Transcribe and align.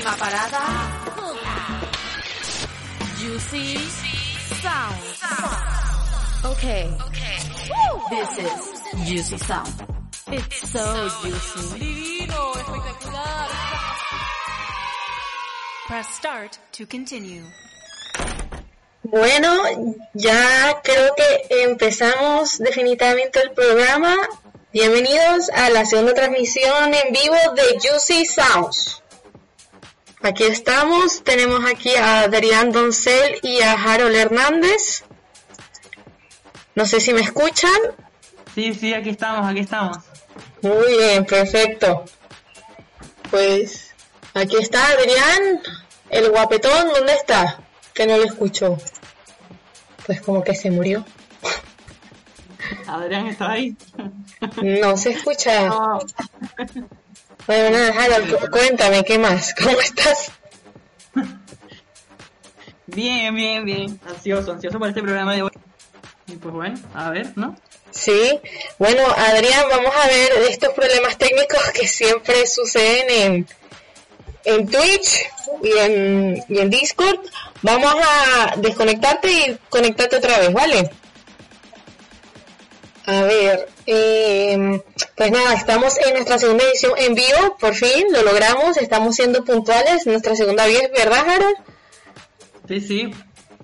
Próxima 0.00 0.16
parada. 0.16 0.60
Juicy 3.18 3.78
Sound. 4.62 5.02
Okay. 6.44 6.88
This 8.08 8.38
is 8.38 9.08
Juicy 9.08 9.38
Sound. 9.38 9.74
It's 10.30 10.70
so 10.70 11.08
juicy. 11.22 11.78
Divino, 11.80 12.52
espectacular. 12.54 13.48
Press 15.88 16.08
start 16.14 16.58
to 16.72 16.86
continue. 16.86 17.42
Bueno, 19.02 19.96
ya 20.14 20.80
creo 20.84 21.14
que 21.16 21.64
empezamos 21.64 22.58
definitivamente 22.58 23.40
el 23.40 23.50
programa. 23.50 24.14
Bienvenidos 24.72 25.50
a 25.50 25.70
la 25.70 25.84
segunda 25.84 26.14
transmisión 26.14 26.94
en 26.94 27.12
vivo 27.12 27.36
de 27.56 27.80
Juicy 27.80 28.26
Sounds. 28.26 29.02
Aquí 30.20 30.42
estamos, 30.44 31.22
tenemos 31.22 31.64
aquí 31.64 31.94
a 31.94 32.22
Adrián 32.22 32.72
Doncel 32.72 33.38
y 33.42 33.60
a 33.60 33.72
Harold 33.72 34.16
Hernández. 34.16 35.04
No 36.74 36.86
sé 36.86 37.00
si 37.00 37.12
me 37.12 37.20
escuchan. 37.20 37.70
Sí, 38.54 38.74
sí, 38.74 38.94
aquí 38.94 39.10
estamos, 39.10 39.48
aquí 39.48 39.60
estamos. 39.60 39.98
Muy 40.62 40.96
bien, 40.96 41.24
perfecto. 41.24 42.04
Pues 43.30 43.94
aquí 44.34 44.56
está 44.56 44.86
Adrián, 44.88 45.60
el 46.10 46.30
guapetón, 46.30 46.88
¿dónde 46.88 47.14
está? 47.14 47.60
Que 47.94 48.06
no 48.06 48.16
lo 48.16 48.24
escucho. 48.24 48.76
Pues 50.04 50.20
como 50.20 50.42
que 50.42 50.54
se 50.54 50.70
murió. 50.70 51.04
Adrián 52.88 53.28
está 53.28 53.52
ahí. 53.52 53.76
No 54.62 54.96
se 54.96 55.10
escucha. 55.10 55.68
No. 55.68 56.00
Bueno, 57.48 57.70
nada, 57.70 58.04
Harold, 58.04 58.36
cu- 58.36 58.50
cuéntame, 58.50 59.02
¿qué 59.04 59.18
más? 59.18 59.52
¿Cómo 59.62 59.80
estás? 59.80 60.30
Bien, 62.86 63.34
bien, 63.34 63.64
bien. 63.64 64.00
Ansioso, 64.06 64.52
ansioso 64.52 64.78
por 64.78 64.88
este 64.88 65.02
programa 65.02 65.34
de 65.34 65.42
hoy. 65.42 65.50
Y 66.26 66.36
pues 66.36 66.54
bueno, 66.54 66.78
a 66.94 67.10
ver, 67.10 67.32
¿no? 67.36 67.56
Sí. 67.90 68.38
Bueno, 68.78 69.02
Adrián, 69.16 69.64
vamos 69.70 69.92
a 69.96 70.06
ver 70.08 70.30
estos 70.50 70.72
problemas 70.74 71.16
técnicos 71.18 71.62
que 71.72 71.88
siempre 71.88 72.46
suceden 72.46 73.06
en, 73.10 73.48
en 74.44 74.68
Twitch 74.68 75.26
y 75.62 75.70
en, 75.78 76.44
y 76.48 76.58
en 76.58 76.70
Discord. 76.70 77.18
Vamos 77.62 77.94
a 77.94 78.54
desconectarte 78.58 79.30
y 79.30 79.58
conectarte 79.70 80.16
otra 80.16 80.38
vez, 80.38 80.52
¿vale? 80.52 80.90
A 83.06 83.22
ver, 83.22 83.68
eh, 83.90 84.82
pues 85.16 85.30
nada, 85.30 85.54
estamos 85.54 85.96
en 86.04 86.12
nuestra 86.12 86.38
segunda 86.38 86.62
edición 86.64 86.92
en 86.98 87.14
vivo, 87.14 87.56
por 87.58 87.74
fin 87.74 88.04
lo 88.12 88.22
logramos, 88.22 88.76
estamos 88.76 89.16
siendo 89.16 89.42
puntuales, 89.46 90.06
nuestra 90.06 90.36
segunda 90.36 90.66
vez, 90.66 90.90
¿verdad, 90.94 91.26
Harold? 91.26 91.56
Sí, 92.68 92.80
sí. 92.82 93.10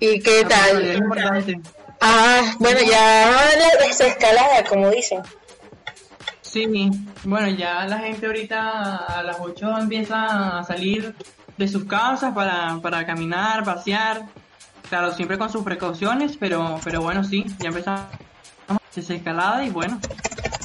¿Y 0.00 0.20
qué 0.20 0.46
tal? 0.46 0.96
importante. 0.96 1.60
Ah, 2.00 2.54
bueno, 2.58 2.80
ya 2.80 3.50
la 3.58 3.86
desescalada, 3.86 4.64
como 4.64 4.88
dicen. 4.88 5.20
Sí, 6.40 6.90
bueno, 7.24 7.50
ya 7.50 7.84
la 7.84 7.98
gente 7.98 8.24
ahorita 8.24 8.96
a 8.96 9.22
las 9.22 9.36
8 9.38 9.78
empieza 9.78 10.58
a 10.58 10.64
salir 10.64 11.14
de 11.58 11.68
sus 11.68 11.84
casas 11.84 12.32
para, 12.32 12.78
para 12.80 13.04
caminar, 13.04 13.62
pasear. 13.62 14.22
Claro, 14.88 15.12
siempre 15.12 15.36
con 15.36 15.50
sus 15.50 15.62
precauciones, 15.64 16.38
pero, 16.38 16.80
pero 16.82 17.02
bueno, 17.02 17.24
sí, 17.24 17.44
ya 17.58 17.68
empezamos 17.68 18.06
desescalada 18.94 19.64
y 19.64 19.70
bueno, 19.70 20.00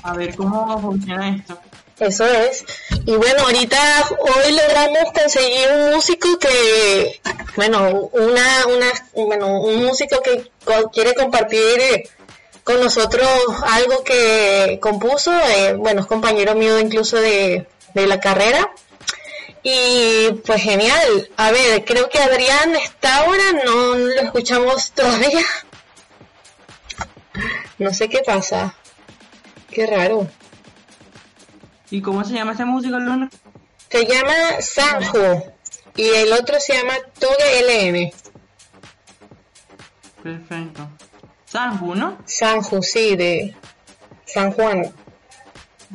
a 0.04 0.14
ver 0.14 0.36
cómo 0.36 0.80
funciona 0.82 1.36
esto. 1.36 1.60
Eso 2.00 2.26
es. 2.26 2.64
Y 3.06 3.16
bueno, 3.16 3.44
ahorita 3.44 4.08
hoy 4.20 4.54
logramos 4.54 5.12
conseguir 5.14 5.68
un 5.74 5.96
músico 5.96 6.40
que, 6.40 7.20
bueno, 7.58 8.10
una, 8.14 8.68
una, 8.68 8.88
bueno, 9.14 9.60
un 9.62 9.84
músico 9.84 10.22
que 10.22 10.50
quiere 10.94 11.14
compartir 11.14 12.10
con 12.64 12.80
nosotros 12.80 13.28
algo 13.68 14.04
que 14.04 14.80
compuso, 14.82 15.32
eh, 15.34 15.74
bueno, 15.74 16.02
es 16.02 16.08
compañero 16.08 16.56
mío 16.56 16.80
incluso 16.80 17.18
de, 17.18 17.68
de 17.94 18.08
la 18.08 18.20
carrera. 18.20 18.72
Y 19.62 20.32
pues 20.46 20.62
genial. 20.62 21.30
A 21.36 21.52
ver, 21.52 21.84
creo 21.84 22.08
que 22.08 22.20
Adrián 22.20 22.78
está 22.78 23.18
ahora, 23.18 23.44
no 23.66 23.96
lo 23.96 24.22
escuchamos 24.22 24.92
todavía. 24.92 25.46
No 27.80 27.94
sé 27.94 28.10
qué 28.10 28.20
pasa. 28.26 28.74
Qué 29.72 29.86
raro. 29.88 30.28
¿Y 31.92 32.02
cómo 32.02 32.24
se 32.24 32.34
llama 32.34 32.52
ese 32.54 32.66
músico, 32.66 33.00
Luna? 33.00 33.30
Se 33.90 34.06
llama 34.06 34.34
Sanjo 34.62 35.44
y 35.96 36.08
el 36.08 36.32
otro 36.34 36.60
se 36.60 36.74
llama 36.74 36.94
Toge 37.20 37.62
LN. 37.64 38.12
Perfecto. 40.22 40.90
Sanju, 41.46 41.96
¿no? 41.96 42.18
Sanjo, 42.26 42.82
sí, 42.82 43.16
de 43.16 43.56
San 44.26 44.52
Juan. 44.52 44.94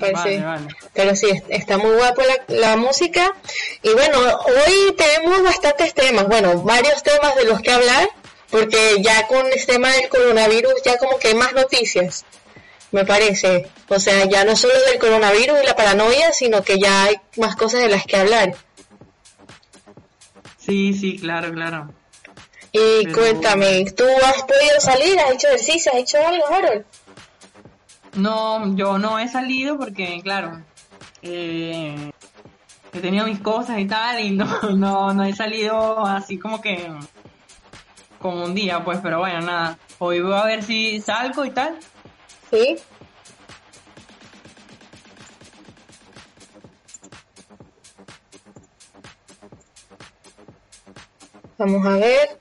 Parece. 0.00 0.40
Vale, 0.40 0.44
vale. 0.44 0.68
Pero 0.92 1.14
sí, 1.14 1.26
es- 1.30 1.44
está 1.50 1.78
muy 1.78 1.92
guapo 1.94 2.22
la, 2.22 2.54
la 2.56 2.76
música. 2.76 3.32
Y 3.82 3.90
bueno, 3.92 4.18
hoy 4.18 4.94
tenemos 4.96 5.42
bastantes 5.44 5.94
temas, 5.94 6.26
bueno, 6.26 6.60
varios 6.62 7.02
temas 7.04 7.36
de 7.36 7.44
los 7.44 7.60
que 7.60 7.70
hablar, 7.70 8.08
porque 8.50 8.96
ya 9.02 9.26
con 9.26 9.46
el 9.46 9.66
tema 9.66 9.90
del 9.92 10.08
coronavirus 10.08 10.74
ya 10.84 10.96
como 10.98 11.18
que 11.18 11.28
hay 11.28 11.34
más 11.34 11.52
noticias, 11.52 12.24
me 12.92 13.04
parece. 13.04 13.68
O 13.88 13.98
sea, 13.98 14.24
ya 14.26 14.44
no 14.44 14.54
solo 14.56 14.74
del 14.90 14.98
coronavirus 14.98 15.58
y 15.62 15.66
la 15.66 15.76
paranoia, 15.76 16.32
sino 16.32 16.62
que 16.62 16.78
ya 16.78 17.04
hay 17.04 17.16
más 17.36 17.56
cosas 17.56 17.82
de 17.82 17.88
las 17.88 18.04
que 18.06 18.16
hablar. 18.16 18.54
Sí, 20.58 20.94
sí, 20.94 21.18
claro, 21.18 21.52
claro. 21.52 21.92
Y 22.72 23.04
Pero- 23.04 23.12
cuéntame, 23.18 23.84
¿tú 23.96 24.04
has 24.24 24.42
podido 24.42 24.80
salir? 24.80 25.18
¿Has 25.20 25.32
hecho 25.32 25.48
ejercicio? 25.48 25.92
¿Has 25.92 25.98
hecho 26.00 26.18
algo, 26.26 26.46
Harold? 26.46 26.84
No, 28.14 28.74
yo 28.76 28.98
no 28.98 29.18
he 29.18 29.28
salido 29.28 29.76
porque, 29.76 30.20
claro, 30.22 30.62
eh, 31.22 32.10
he 32.92 33.00
tenido 33.00 33.26
mis 33.26 33.40
cosas 33.40 33.78
y 33.78 33.86
tal 33.86 34.20
y 34.20 34.30
no, 34.30 34.46
no, 34.76 35.12
no 35.12 35.24
he 35.24 35.34
salido 35.34 36.04
así 36.06 36.38
como 36.38 36.60
que 36.60 36.90
como 38.24 38.42
un 38.42 38.54
día, 38.54 38.82
pues, 38.82 39.00
pero 39.02 39.18
bueno, 39.18 39.42
nada. 39.42 39.76
Hoy 39.98 40.22
voy 40.22 40.32
a 40.32 40.46
ver 40.46 40.62
si 40.62 40.98
salgo 40.98 41.44
y 41.44 41.50
tal. 41.50 41.76
Sí. 42.50 42.78
Vamos 51.58 51.86
a 51.86 51.90
ver. 51.98 52.38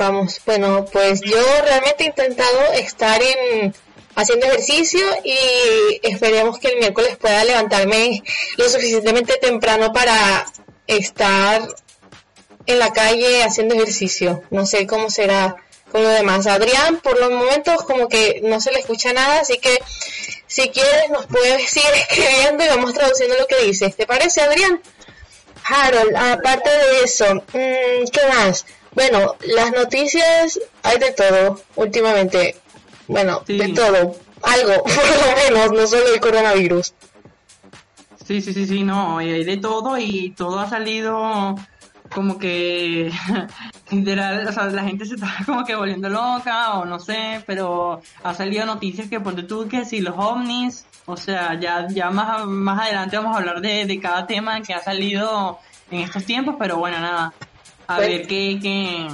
Vamos, 0.00 0.40
bueno, 0.46 0.86
pues 0.90 1.20
yo 1.20 1.36
realmente 1.62 2.04
he 2.04 2.06
intentado 2.06 2.72
estar 2.72 3.20
en 3.22 3.74
haciendo 4.14 4.46
ejercicio 4.46 4.98
y 5.22 6.00
esperemos 6.02 6.58
que 6.58 6.68
el 6.68 6.78
miércoles 6.78 7.18
pueda 7.18 7.44
levantarme 7.44 8.22
lo 8.56 8.66
suficientemente 8.70 9.36
temprano 9.36 9.92
para 9.92 10.46
estar 10.86 11.68
en 12.64 12.78
la 12.78 12.94
calle 12.94 13.44
haciendo 13.44 13.74
ejercicio. 13.74 14.42
No 14.48 14.64
sé 14.64 14.86
cómo 14.86 15.10
será 15.10 15.56
con 15.92 16.02
lo 16.02 16.08
demás. 16.08 16.46
Adrián, 16.46 17.00
por 17.00 17.20
los 17.20 17.30
momentos 17.30 17.82
como 17.82 18.08
que 18.08 18.40
no 18.42 18.58
se 18.58 18.72
le 18.72 18.78
escucha 18.78 19.12
nada, 19.12 19.40
así 19.40 19.58
que 19.58 19.80
si 20.46 20.70
quieres 20.70 21.10
nos 21.10 21.26
puedes 21.26 21.76
ir 21.76 21.82
escribiendo 22.08 22.64
y 22.64 22.68
vamos 22.68 22.94
traduciendo 22.94 23.36
lo 23.36 23.46
que 23.46 23.66
dices. 23.66 23.94
¿Te 23.96 24.06
parece, 24.06 24.40
Adrián? 24.40 24.80
Harold, 25.62 26.16
aparte 26.16 26.70
de 26.70 27.04
eso, 27.04 27.34
mm, 27.34 28.08
¿qué 28.10 28.26
más? 28.30 28.64
Bueno, 28.92 29.34
las 29.46 29.72
noticias 29.72 30.58
hay 30.82 30.98
de 30.98 31.12
todo 31.12 31.60
últimamente. 31.76 32.56
Bueno, 33.06 33.42
Sí. 33.46 33.56
de 33.58 33.68
todo. 33.68 34.14
algo, 34.42 34.82
por 34.84 35.52
lo 35.52 35.54
menos, 35.58 35.72
no 35.72 35.86
solo 35.86 36.14
el 36.14 36.20
coronavirus. 36.20 36.94
Sí, 38.26 38.40
sí, 38.40 38.54
sí, 38.54 38.66
sí, 38.66 38.84
no, 38.84 39.18
hay 39.18 39.44
de 39.44 39.56
todo 39.56 39.98
y 39.98 40.30
todo 40.30 40.60
ha 40.60 40.68
salido 40.68 41.56
como 42.14 42.38
que 42.38 43.10
literal, 43.90 44.46
o 44.48 44.52
sea, 44.52 44.64
la 44.66 44.84
gente 44.84 45.04
se 45.04 45.14
está 45.16 45.28
como 45.46 45.64
que 45.64 45.74
volviendo 45.74 46.08
loca 46.08 46.74
o 46.74 46.84
no 46.84 46.98
sé, 46.98 47.42
pero 47.46 48.00
ha 48.22 48.34
salido 48.34 48.64
noticias 48.66 49.08
que 49.08 49.20
por 49.20 49.34
tú 49.46 49.68
que 49.68 49.84
si 49.84 50.00
los 50.00 50.14
ovnis, 50.16 50.86
o 51.06 51.16
sea, 51.16 51.58
ya 51.60 51.86
ya 51.88 52.10
más 52.10 52.46
más 52.46 52.80
adelante 52.80 53.16
vamos 53.16 53.34
a 53.34 53.38
hablar 53.40 53.60
de, 53.60 53.84
de 53.86 54.00
cada 54.00 54.26
tema 54.26 54.60
que 54.62 54.74
ha 54.74 54.80
salido 54.82 55.58
en 55.90 56.00
estos 56.00 56.24
tiempos, 56.24 56.54
pero 56.58 56.76
bueno, 56.78 56.98
nada, 57.00 57.32
a 57.92 57.96
Pues- 57.96 58.08
ver 58.08 58.26
qué, 58.26 58.58
qué, 58.62 59.08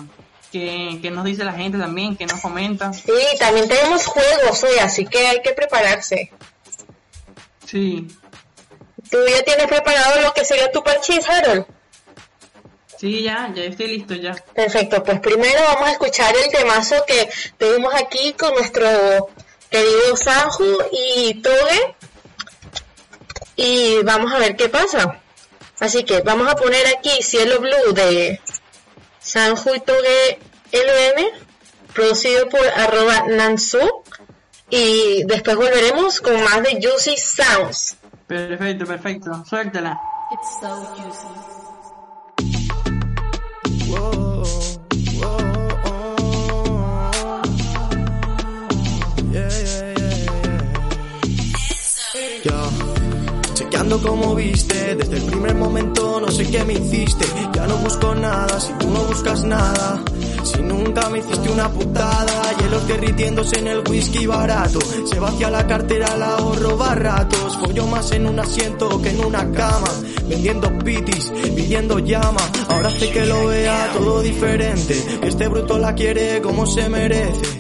qué, 0.52 0.98
qué 1.00 1.10
nos 1.10 1.24
dice 1.24 1.44
la 1.44 1.52
gente 1.52 1.78
también, 1.78 2.16
qué 2.16 2.26
nos 2.26 2.40
comenta. 2.40 2.92
Sí, 2.92 3.12
también 3.38 3.68
tenemos 3.68 4.04
juegos 4.06 4.62
hoy, 4.64 4.78
así 4.80 5.06
que 5.06 5.26
hay 5.26 5.40
que 5.42 5.52
prepararse. 5.52 6.30
Sí, 7.64 8.06
¿Tú 9.10 9.18
ya 9.28 9.42
tienes 9.44 9.66
preparado 9.68 10.20
lo 10.20 10.32
que 10.34 10.44
sería 10.44 10.70
tu 10.72 10.82
parchís, 10.82 11.28
Harold? 11.28 11.64
sí, 12.98 13.22
ya, 13.22 13.52
ya 13.54 13.62
estoy 13.64 13.88
listo 13.88 14.14
ya. 14.14 14.34
Perfecto, 14.54 15.02
pues 15.04 15.20
primero 15.20 15.60
vamos 15.64 15.88
a 15.88 15.92
escuchar 15.92 16.34
el 16.36 16.50
temazo 16.50 16.96
que 17.06 17.28
tenemos 17.58 17.94
aquí 17.94 18.32
con 18.32 18.52
nuestro 18.54 19.28
querido 19.70 20.16
Sanju 20.16 20.78
y 20.92 21.34
Toge. 21.42 21.94
Y 23.56 24.02
vamos 24.02 24.32
a 24.32 24.38
ver 24.38 24.56
qué 24.56 24.68
pasa. 24.68 25.20
Así 25.78 26.04
que 26.04 26.20
vamos 26.22 26.48
a 26.50 26.56
poner 26.56 26.86
aquí 26.86 27.10
Cielo 27.22 27.60
Blue 27.60 27.92
de 27.92 28.40
Sanju 29.26 29.74
y 29.74 29.80
Toge 29.80 30.38
LM, 30.72 31.26
producido 31.92 32.48
por 32.48 32.64
arroba 32.64 33.24
Nansu. 33.28 33.80
Y 34.70 35.24
después 35.24 35.56
volveremos 35.56 36.20
con 36.20 36.40
más 36.42 36.62
de 36.62 36.80
Juicy 36.80 37.16
Sounds. 37.16 37.96
Perfecto, 38.26 38.86
perfecto, 38.86 39.44
suéltala. 39.44 40.00
It's 40.32 40.60
so 40.60 40.68
juicy. 40.96 41.55
Como 53.86 54.34
viste, 54.34 54.96
desde 54.96 55.16
el 55.16 55.22
primer 55.22 55.54
momento 55.54 56.20
no 56.20 56.28
sé 56.30 56.44
qué 56.50 56.64
me 56.64 56.74
hiciste. 56.74 57.24
Ya 57.54 57.66
no 57.66 57.76
busco 57.76 58.14
nada 58.16 58.60
si 58.60 58.72
tú 58.74 58.90
no 58.90 59.00
buscas 59.04 59.44
nada. 59.44 60.02
Si 60.42 60.60
nunca 60.60 61.08
me 61.08 61.20
hiciste 61.20 61.48
una 61.48 61.70
putada, 61.70 62.52
hielos 62.58 62.86
derritiéndose 62.88 63.60
en 63.60 63.68
el 63.68 63.82
whisky 63.88 64.26
barato. 64.26 64.80
Se 65.06 65.20
vacía 65.20 65.50
la 65.50 65.66
cartera, 65.66 66.16
la 66.16 66.34
ahorro 66.36 66.76
baratos. 66.76 67.56
Follo 67.58 67.86
más 67.86 68.10
en 68.10 68.26
un 68.26 68.38
asiento 68.40 69.00
que 69.00 69.10
en 69.10 69.24
una 69.24 69.50
cama. 69.52 69.88
Vendiendo 70.28 70.68
pitis, 70.78 71.32
pidiendo 71.54 72.00
llama. 72.00 72.42
Ahora 72.68 72.90
sé 72.90 73.10
que 73.10 73.24
lo 73.24 73.46
vea 73.46 73.92
todo 73.94 74.20
diferente. 74.20 75.20
Este 75.22 75.46
bruto 75.48 75.78
la 75.78 75.94
quiere 75.94 76.42
como 76.42 76.66
se 76.66 76.88
merece. 76.88 77.55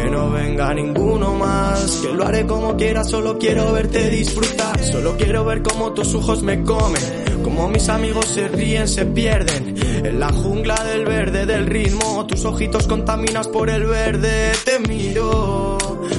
Que 0.00 0.08
no 0.08 0.30
venga 0.30 0.72
ninguno 0.72 1.34
más, 1.34 1.98
que 1.98 2.08
lo 2.08 2.26
haré 2.26 2.46
como 2.46 2.74
quiera, 2.74 3.04
solo 3.04 3.36
quiero 3.38 3.70
verte 3.72 4.08
disfrutar, 4.08 4.82
solo 4.82 5.14
quiero 5.18 5.44
ver 5.44 5.62
cómo 5.62 5.92
tus 5.92 6.14
ojos 6.14 6.42
me 6.42 6.62
comen, 6.62 7.02
como 7.44 7.68
mis 7.68 7.86
amigos 7.90 8.24
se 8.24 8.48
ríen, 8.48 8.88
se 8.88 9.04
pierden, 9.04 9.74
en 10.02 10.18
la 10.18 10.32
jungla 10.32 10.82
del 10.84 11.04
verde 11.04 11.44
del 11.44 11.66
ritmo, 11.66 12.26
tus 12.26 12.46
ojitos 12.46 12.86
contaminas 12.86 13.48
por 13.48 13.68
el 13.68 13.84
verde, 13.84 14.52
te 14.64 14.78
miro, 14.88 15.76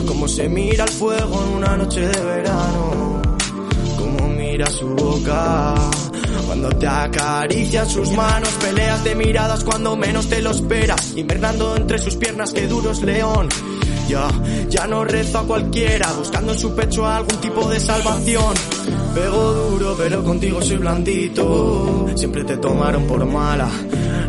como 0.08 0.28
se 0.28 0.48
mira 0.48 0.84
el 0.84 0.92
fuego 0.92 1.44
en 1.44 1.56
una 1.56 1.76
noche 1.76 2.02
de 2.02 2.22
verano, 2.22 3.20
como 3.98 4.28
mira 4.28 4.68
su 4.68 4.90
boca. 4.90 5.74
Cuando 6.52 6.68
te 6.68 6.86
acarician 6.86 7.90
sus 7.90 8.12
manos, 8.12 8.50
peleas 8.60 9.02
de 9.06 9.16
miradas 9.16 9.64
cuando 9.64 9.96
menos 9.96 10.28
te 10.28 10.42
lo 10.42 10.52
esperas, 10.52 11.14
invernando 11.16 11.78
entre 11.78 11.98
sus 11.98 12.18
piernas 12.18 12.52
que 12.52 12.68
duro 12.68 12.92
es 12.92 13.02
león. 13.04 13.48
Ya, 14.10 14.28
ya 14.68 14.86
no 14.86 15.06
rezo 15.06 15.40
a 15.40 15.48
cualquiera, 15.48 16.12
buscando 16.12 16.52
en 16.52 16.60
su 16.60 16.76
pecho 16.76 17.08
algún 17.08 17.38
tipo 17.38 17.70
de 17.70 17.80
salvación. 17.80 18.54
Pego 19.16 19.54
duro, 19.54 19.96
pero 19.98 20.22
contigo 20.26 20.62
soy 20.62 20.76
blandito. 20.76 22.08
Siempre 22.16 22.44
te 22.44 22.58
tomaron 22.58 23.08
por 23.08 23.26
mala. 23.26 23.70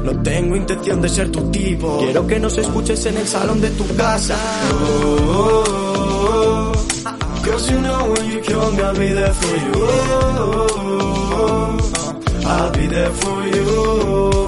No 0.05 0.23
tengo 0.23 0.55
intención 0.55 1.03
de 1.03 1.09
ser 1.09 1.29
tu 1.33 1.51
tipo. 1.51 1.99
Quiero 1.99 2.25
que 2.25 2.39
nos 2.39 2.57
escuches 2.57 3.05
en 3.05 3.17
el 3.17 3.27
salón 3.27 3.61
de 3.61 3.71
tu 3.71 3.97
casa. 3.97 4.37
Oh, 4.71 5.25
oh, 5.27 6.73
oh. 7.05 7.43
Cause 7.45 7.69
you 7.69 7.81
know 7.81 8.15
you 8.15 8.41
come, 8.43 8.77
be 8.97 9.13
there 9.13 9.35
for 9.35 9.57
you. 9.57 11.22
I'll 12.45 12.71
be 12.73 12.87
there 12.87 13.11
for 13.11 13.47
you. 13.47 14.47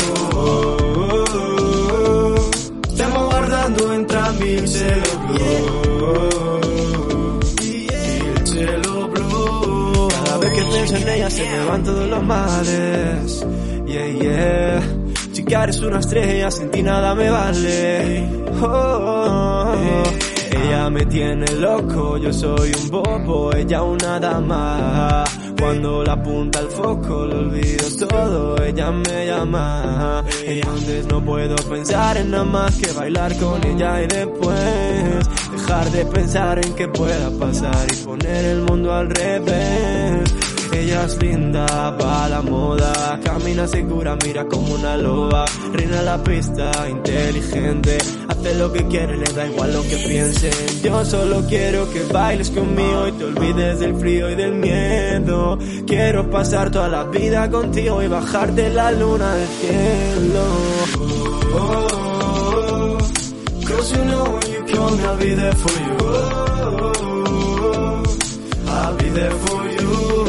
Stiamo 2.88 3.24
guardando 3.28 3.92
entrambi 3.92 4.50
il 4.50 4.68
cielo 4.68 5.18
blu. 5.26 6.58
Il 7.62 8.42
cielo 8.44 9.08
blu. 9.08 10.08
Cada 10.08 10.38
vez 10.38 10.50
que 10.52 10.64
pienso 10.64 10.96
en 10.96 11.08
ella 11.08 11.30
se 11.30 11.42
me 11.42 11.64
van 11.64 11.82
todos 11.82 12.08
los 12.08 12.22
males. 12.22 13.46
Yeah, 13.86 14.06
yeah. 14.06 14.82
Chica, 15.32 15.62
eres 15.64 15.80
una 15.80 15.98
estrella, 15.98 16.50
sin 16.50 16.70
ti 16.70 16.82
nada 16.82 17.14
me 17.14 17.28
vale. 17.30 18.28
Oh. 18.60 19.74
Ella 20.50 20.88
me 20.90 21.04
tiene 21.06 21.46
loco, 21.56 22.16
yo 22.16 22.32
soy 22.32 22.72
un 22.80 22.90
bobo, 22.90 23.52
ella 23.52 23.82
una 23.82 24.18
dama. 24.18 25.24
Cuando 25.58 26.04
la 26.04 26.12
apunta 26.12 26.58
al 26.58 26.68
foco, 26.68 27.26
lo 27.26 27.38
olvido 27.38 28.06
todo, 28.08 28.62
ella 28.62 28.90
me 28.90 29.26
llama. 29.26 30.24
Entonces 30.44 31.06
no 31.06 31.24
puedo 31.24 31.56
pensar 31.56 32.16
en 32.16 32.30
nada 32.30 32.44
más 32.44 32.76
que 32.76 32.92
bailar 32.92 33.36
con 33.38 33.64
ella 33.66 34.02
y 34.02 34.06
después 34.06 35.28
dejar 35.52 35.90
de 35.90 36.04
pensar 36.06 36.64
en 36.64 36.74
que 36.74 36.88
pueda 36.88 37.30
pasar 37.38 37.86
y 37.92 37.96
poner 38.04 38.44
el 38.44 38.62
mundo 38.62 38.92
al 38.92 39.10
revés. 39.10 40.03
Ella 40.74 41.04
es 41.04 41.16
linda, 41.22 41.66
va 41.90 42.28
la 42.28 42.42
moda, 42.42 43.20
camina 43.22 43.66
segura, 43.68 44.16
mira 44.24 44.44
como 44.46 44.74
una 44.74 44.96
loba, 44.96 45.44
reina 45.72 46.02
la 46.02 46.22
pista, 46.22 46.70
inteligente, 46.88 47.98
hace 48.28 48.54
lo 48.56 48.72
que 48.72 48.84
quiere, 48.88 49.16
le 49.16 49.32
da 49.32 49.46
igual 49.46 49.72
lo 49.72 49.82
que 49.82 49.96
piensen. 49.96 50.52
Yo 50.82 51.04
solo 51.04 51.44
quiero 51.48 51.88
que 51.92 52.02
bailes 52.12 52.50
conmigo 52.50 53.08
y 53.08 53.12
te 53.12 53.24
olvides 53.24 53.78
del 53.80 53.94
frío 53.96 54.30
y 54.30 54.34
del 54.34 54.54
miedo. 54.54 55.58
Quiero 55.86 56.28
pasar 56.28 56.70
toda 56.70 56.88
la 56.88 57.04
vida 57.04 57.48
contigo 57.50 58.02
y 58.02 58.08
bajarte 58.08 58.68
la 58.70 58.90
luna 58.90 59.32
del 59.34 59.48
cielo. 59.48 60.44
Oh, 61.52 61.52
oh, 61.54 61.88
oh. 61.92 62.98
Cause 63.66 63.96
you 63.96 64.04
know 64.04 64.24
when 64.24 64.52
you 64.52 64.74
come, 64.74 65.00
I'll 65.00 65.16
be 65.18 65.34
there 65.34 65.54
for 65.54 65.72
you. 65.72 65.96
Oh, 66.00 66.92
oh, 67.00 67.22
oh. 67.26 68.02
I'll 68.66 68.96
be 68.96 69.08
there 69.10 69.30
for 69.30 69.64
you. 69.66 70.23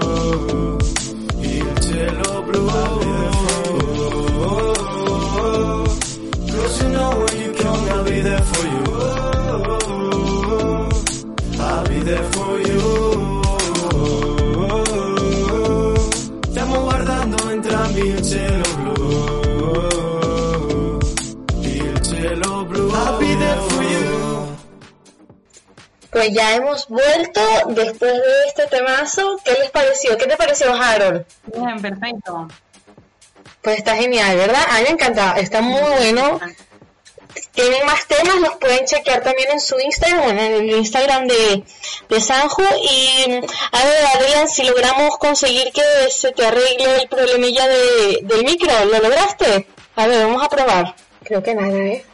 Il 1.42 1.80
cielo 1.80 2.42
blu. 2.44 2.66
Cause 6.52 6.82
you 6.82 6.90
know 6.90 7.10
when 7.20 7.36
you 7.40 7.52
come, 7.54 7.90
I'll 7.90 8.04
be 8.04 8.22
there 8.22 8.42
for 8.42 8.66
you. 8.66 8.84
I'll 11.60 11.88
be 11.88 12.00
there 12.00 12.24
for 12.32 12.60
you. 12.60 12.82
Stiamo 16.50 16.82
guardando 16.82 17.50
entrambi 17.52 18.08
il 18.08 18.22
cielo 18.24 18.49
Pues 26.20 26.34
ya 26.34 26.54
hemos 26.54 26.86
vuelto 26.90 27.40
después 27.68 28.12
de 28.12 28.48
este 28.48 28.68
temazo. 28.68 29.40
¿Qué 29.46 29.54
les 29.54 29.72
pareció? 29.72 30.18
¿Qué 30.18 30.28
te 30.28 30.36
pareció, 30.36 30.74
Harold? 30.74 31.26
Bien, 31.46 31.82
perfecto. 31.82 32.50
Pues 33.62 33.78
está 33.78 33.96
genial, 33.96 34.36
¿verdad? 34.36 34.62
A 34.70 34.80
mí 34.80 34.84
me 34.84 34.90
encanta, 34.90 35.36
está 35.38 35.62
muy 35.62 35.80
bueno. 35.80 36.42
Tienen 37.54 37.86
más 37.86 38.06
temas, 38.06 38.36
los 38.36 38.58
pueden 38.58 38.86
chequear 38.86 39.24
también 39.24 39.52
en 39.52 39.62
su 39.62 39.80
Instagram, 39.80 40.38
en 40.38 40.40
el 40.40 40.70
Instagram 40.72 41.26
de, 41.26 41.64
de 42.10 42.20
Sanjo. 42.20 42.64
Y 42.84 43.40
a 43.72 43.86
ver, 43.86 44.06
Adrián, 44.18 44.50
si 44.50 44.66
logramos 44.66 45.18
conseguir 45.20 45.72
que 45.72 46.12
se 46.12 46.34
te 46.34 46.46
arregle 46.46 46.98
el 47.02 47.08
problemilla 47.08 47.66
de, 47.66 48.20
del 48.24 48.44
micro, 48.44 48.74
¿lo 48.84 49.00
lograste? 49.00 49.68
A 49.96 50.06
ver, 50.06 50.26
vamos 50.26 50.44
a 50.44 50.50
probar. 50.50 50.96
Creo 51.24 51.42
que 51.42 51.56
nada, 51.56 51.78
¿eh? 51.78 52.06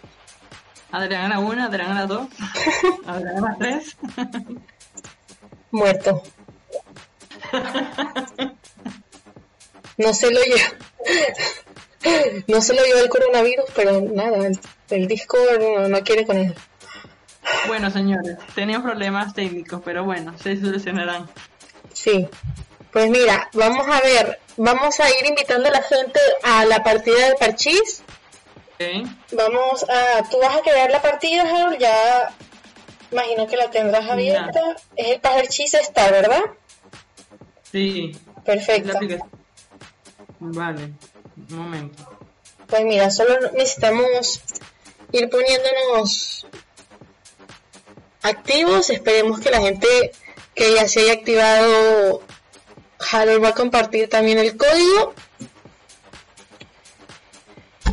Adrián 0.96 1.24
gana 1.24 1.40
una, 1.40 1.66
Adrián 1.66 1.90
gana 1.90 2.06
dos, 2.06 2.28
Adrián 3.06 3.36
gana 3.36 3.56
tres. 3.60 3.98
Muerto. 5.72 6.24
No 9.98 10.14
se 10.14 10.32
lo 10.32 10.40
llevo. 10.42 12.44
no 12.48 12.62
se 12.62 12.74
lo 12.74 12.84
dio 12.84 12.98
el 13.00 13.10
coronavirus, 13.10 13.66
pero 13.76 14.02
nada, 14.02 14.48
el, 14.48 14.58
el 14.90 15.08
Discord 15.08 15.60
no, 15.60 15.90
no 15.90 16.02
quiere 16.02 16.26
con 16.26 16.38
él. 16.38 16.56
Bueno, 17.68 17.92
señores, 17.92 18.38
tenían 18.56 18.82
problemas 18.82 19.34
técnicos, 19.34 19.82
pero 19.84 20.06
bueno, 20.06 20.38
se 20.38 20.60
solucionarán. 20.60 21.30
Sí. 21.94 22.28
Pues 22.92 23.10
mira, 23.10 23.50
vamos 23.54 23.86
a 23.88 24.00
ver, 24.00 24.40
vamos 24.56 25.00
a 25.02 25.10
ir 25.10 25.26
invitando 25.28 25.68
a 25.68 25.72
la 25.72 25.82
gente 25.82 26.20
a 26.44 26.64
la 26.64 26.82
partida 26.84 27.28
del 27.28 27.36
parchís. 27.36 28.05
Vamos 29.32 29.86
a, 29.90 30.24
tú 30.30 30.38
vas 30.40 30.58
a 30.58 30.62
crear 30.62 30.92
la 30.92 31.02
partida, 31.02 31.44
Harold, 31.44 31.80
ya 31.80 32.34
imagino 33.12 33.48
que 33.48 33.58
la 33.58 33.70
tendrás 33.70 34.10
abierta. 34.10 34.76
Es 34.96 35.08
el 35.12 35.22
parchís 35.22 35.74
Star, 35.74 36.12
¿verdad? 36.12 36.42
Sí, 37.72 38.14
Perfecto. 38.46 38.94
Vale, 40.40 40.94
un 41.50 41.58
momento. 41.58 42.04
Pues 42.68 42.84
mira, 42.84 43.10
solo 43.10 43.52
necesitamos 43.52 44.42
ir 45.12 45.30
poniéndonos 45.30 46.46
activos. 48.22 48.90
Esperemos 48.92 49.40
que 49.40 49.50
la 49.50 49.62
gente 49.62 49.88
que 50.54 50.76
ya 50.76 50.88
se 50.88 51.02
haya 51.02 51.14
activado, 51.14 52.22
Harold 53.12 53.44
va 53.44 53.50
a 53.50 53.56
compartir 53.56 54.10
también 54.10 54.38
el 54.38 54.56
código. 54.56 55.14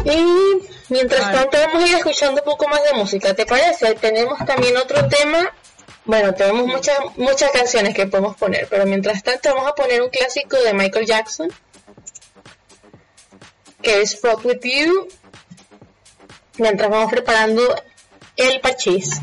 Y 0.04 0.71
mientras 0.88 1.22
Vale. 1.22 1.38
tanto 1.38 1.58
vamos 1.58 1.84
a 1.84 1.86
ir 1.86 1.96
escuchando 1.96 2.42
un 2.42 2.44
poco 2.44 2.68
más 2.68 2.82
de 2.82 2.92
música, 2.94 3.34
¿te 3.34 3.46
parece? 3.46 3.94
Tenemos 3.94 4.44
también 4.44 4.76
otro 4.76 5.08
tema. 5.08 5.52
Bueno, 6.04 6.34
tenemos 6.34 6.66
muchas 6.66 6.98
muchas 7.16 7.50
canciones 7.52 7.94
que 7.94 8.06
podemos 8.06 8.36
poner, 8.36 8.66
pero 8.68 8.86
mientras 8.86 9.22
tanto 9.22 9.54
vamos 9.54 9.70
a 9.70 9.74
poner 9.74 10.02
un 10.02 10.10
clásico 10.10 10.56
de 10.56 10.74
Michael 10.74 11.06
Jackson 11.06 11.48
que 13.82 14.00
es 14.00 14.18
Fuck 14.20 14.44
With 14.44 14.60
You, 14.62 15.08
mientras 16.58 16.88
vamos 16.88 17.10
preparando 17.10 17.62
el 18.36 18.60
parchís. 18.60 19.20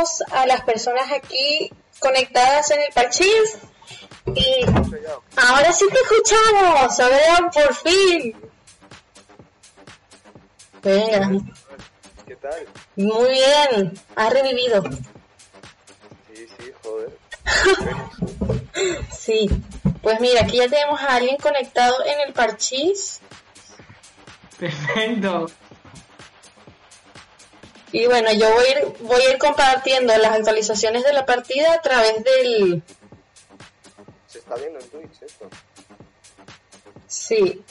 Tenemos 0.00 0.22
a 0.32 0.46
las 0.46 0.62
personas 0.62 1.10
aquí 1.12 1.70
conectadas 1.98 2.70
en 2.70 2.80
el 2.80 2.92
parchís. 2.94 3.58
Y 4.34 4.64
ahora 5.36 5.72
sí 5.72 5.86
te 5.90 5.98
escuchamos, 5.98 7.00
a 7.00 7.08
ver, 7.08 7.50
por 7.52 7.74
fin. 7.74 8.36
Venga, 10.82 11.30
¿Qué 12.26 12.36
tal? 12.36 12.66
muy 12.96 13.28
bien, 13.30 14.00
ha 14.16 14.30
revivido. 14.30 14.82
Sí, 16.32 16.46
sí, 16.58 16.72
joder. 16.82 17.18
Sí, 19.12 19.50
pues 20.00 20.18
mira, 20.20 20.40
aquí 20.42 20.56
ya 20.56 20.68
tenemos 20.68 20.98
a 21.02 21.16
alguien 21.16 21.36
conectado 21.36 22.02
en 22.06 22.20
el 22.26 22.32
parchís. 22.32 23.20
Perfecto. 24.58 25.46
Y 27.92 28.06
bueno, 28.06 28.30
yo 28.32 28.52
voy 28.52 28.64
a 28.66 28.70
ir, 28.70 28.86
voy 29.00 29.20
a 29.22 29.30
ir 29.30 29.38
compartiendo 29.38 30.16
las 30.16 30.32
actualizaciones 30.32 31.02
de 31.04 31.12
la 31.12 31.26
partida 31.26 31.72
a 31.74 31.80
través 31.82 32.22
del... 32.22 32.82
Se 34.28 34.38
está 34.38 34.54
viendo 34.56 34.78
en 34.78 34.88
Twitch 34.90 35.22
esto. 35.22 35.48
Sí, 37.08 37.62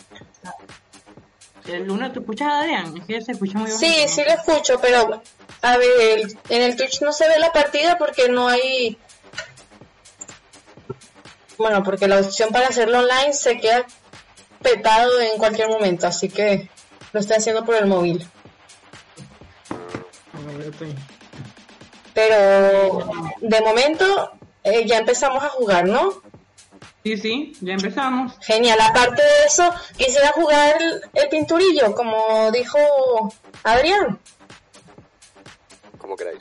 El 1.68 1.86
lunes, 1.86 2.12
¿tú 2.12 2.20
escuchas 2.20 2.48
a 2.50 2.60
Adrián? 2.60 2.98
Es 2.98 3.06
que 3.06 3.22
se 3.22 3.32
escucha 3.32 3.58
muy 3.60 3.72
sí, 3.72 4.06
sí 4.08 4.24
lo 4.26 4.32
escucho, 4.34 4.80
pero 4.82 5.22
a 5.62 5.78
ver, 5.78 6.20
el- 6.20 6.38
en 6.50 6.62
el 6.64 6.76
Twitch 6.76 7.02
no 7.02 7.14
se 7.14 7.28
ve 7.30 7.40
la 7.40 7.52
partida 7.54 7.98
porque 7.98 8.28
no 8.28 8.48
hay... 8.50 8.98
Bueno, 11.58 11.84
porque 11.84 12.08
la 12.08 12.20
opción 12.20 12.50
para 12.50 12.68
hacerlo 12.68 13.00
online 13.00 13.34
se 13.34 13.58
queda 13.58 13.86
petado 14.62 15.20
en 15.22 15.38
cualquier 15.38 15.70
momento, 15.70 16.08
así 16.08 16.28
que 16.30 16.70
lo 17.14 17.20
estoy 17.20 17.38
haciendo 17.38 17.64
por 17.66 17.76
el 17.76 17.86
móvil. 17.86 18.28
Estoy- 20.66 20.96
Pero 22.14 23.10
de 23.42 23.62
momento 23.62 24.32
eh, 24.64 24.86
ya 24.86 24.98
empezamos 25.00 25.44
a 25.44 25.50
jugar, 25.50 25.86
¿no? 25.88 26.22
Sí, 27.04 27.18
sí, 27.18 27.58
ya 27.62 27.74
empezamos. 27.74 28.34
Genial, 28.42 28.80
aparte 28.82 29.22
de 29.22 29.46
eso, 29.48 29.74
quisiera 29.98 30.32
jugar 30.34 30.82
el, 30.82 31.02
el 31.14 31.30
pinturillo, 31.30 31.96
como 31.96 32.52
dijo 32.52 32.78
Adrián. 33.64 34.20
Como 35.98 36.16
queráis. 36.16 36.40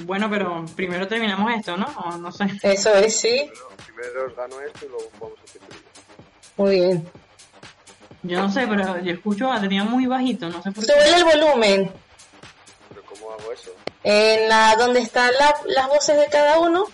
Bueno, 0.00 0.28
pero 0.28 0.66
primero 0.76 1.08
terminamos 1.08 1.50
esto, 1.54 1.76
¿no? 1.76 1.86
O 1.86 2.18
no 2.18 2.30
sé. 2.32 2.44
Eso 2.62 2.94
es, 2.96 3.18
sí. 3.18 3.48
Bueno, 3.50 3.76
primero 3.86 4.26
os 4.26 4.36
gano 4.36 4.60
esto 4.60 4.84
y 4.84 4.88
luego 4.88 5.10
jugamos 5.18 5.38
el 5.44 5.50
pinturillo. 5.60 5.86
Muy 6.58 6.74
bien. 6.74 7.08
Yo 8.22 8.42
no 8.42 8.52
sé, 8.52 8.66
pero 8.66 8.98
yo 9.00 9.12
escucho 9.12 9.50
a 9.50 9.56
Adrián 9.56 9.90
muy 9.90 10.06
bajito, 10.06 10.48
no 10.50 10.62
sé 10.62 10.70
por 10.72 10.84
qué. 10.84 10.92
Sube 10.92 11.16
el 11.16 11.24
volumen 11.24 11.82
Pero 11.84 11.92
¿cómo 11.92 12.05
hago 13.38 13.52
eso? 13.52 13.74
en 14.04 14.48
la 14.48 14.76
donde 14.76 15.00
están 15.00 15.32
la- 15.38 15.54
las 15.66 15.88
voces 15.88 16.16
de 16.18 16.26
cada 16.28 16.58
uno. 16.60 16.84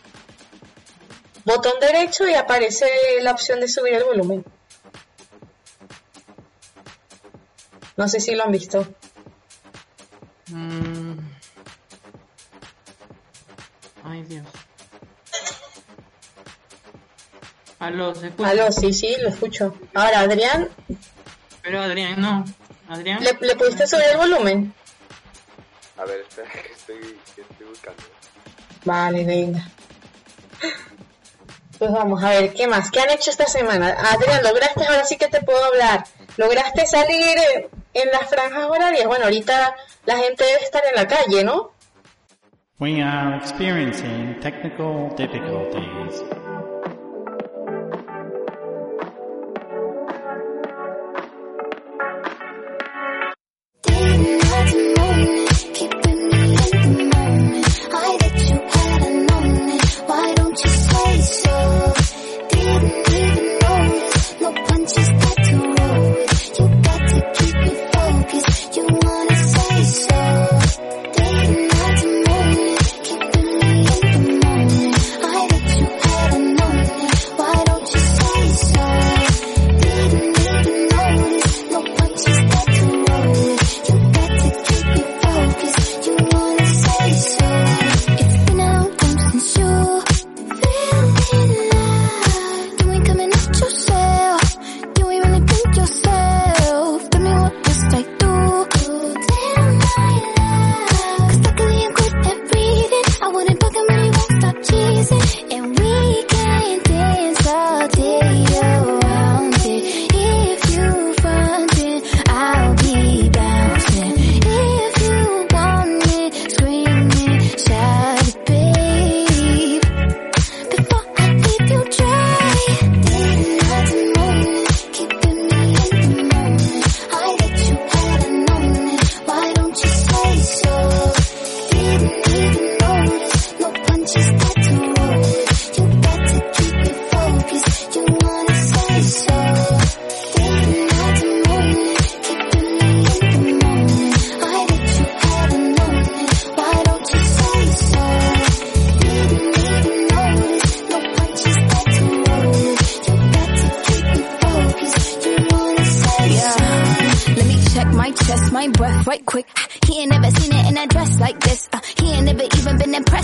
Botón 1.44 1.72
derecho 1.80 2.26
y 2.28 2.34
aparece 2.34 2.86
la 3.20 3.32
opción 3.32 3.60
de 3.60 3.68
subir 3.68 3.94
el 3.94 4.04
volumen. 4.04 4.44
No 7.96 8.08
sé 8.08 8.20
si 8.20 8.34
lo 8.34 8.44
han 8.44 8.52
visto. 8.52 8.86
Mm. 10.48 11.18
Ay, 14.04 14.22
Dios. 14.22 14.46
Aló, 17.78 18.14
se 18.14 18.28
escucha. 18.28 18.48
Aló, 18.50 18.70
sí, 18.72 18.92
sí, 18.92 19.16
lo 19.20 19.28
escucho. 19.28 19.74
Ahora, 19.94 20.20
Adrián, 20.20 20.68
Pero 21.62 21.80
Adrián, 21.82 22.20
no. 22.20 22.44
Adrián. 22.88 23.22
¿le, 23.22 23.36
le 23.40 23.56
pudiste 23.56 23.86
subir 23.86 24.04
el 24.12 24.16
volumen? 24.18 24.72
A 26.02 26.04
ver, 26.04 26.20
espera 26.20 26.50
que 26.66 26.72
estoy, 26.72 27.18
que 27.36 27.42
estoy 27.42 27.66
buscando. 27.68 28.02
Vale, 28.84 29.24
venga. 29.24 29.68
Pues 31.78 31.92
vamos 31.92 32.22
a 32.22 32.30
ver, 32.30 32.52
¿qué 32.54 32.66
más? 32.66 32.90
¿Qué 32.90 33.00
han 33.00 33.10
hecho 33.10 33.30
esta 33.30 33.46
semana? 33.46 33.96
Adrián, 34.12 34.42
lograste, 34.42 34.84
ahora 34.84 35.04
sí 35.04 35.16
que 35.16 35.28
te 35.28 35.42
puedo 35.42 35.64
hablar. 35.64 36.04
¿Lograste 36.36 36.86
salir 36.86 37.38
en 37.94 38.10
las 38.10 38.28
franjas 38.28 38.64
horarias? 38.64 39.06
Bueno, 39.06 39.24
ahorita 39.24 39.76
la 40.06 40.16
gente 40.16 40.44
debe 40.44 40.64
estar 40.64 40.82
en 40.86 40.96
la 40.96 41.06
calle, 41.06 41.44
¿no? 41.44 41.72
We 42.78 43.00
are 43.00 43.36
experiencing 43.36 44.40
technical 44.40 45.14
difficulties. 45.16 46.24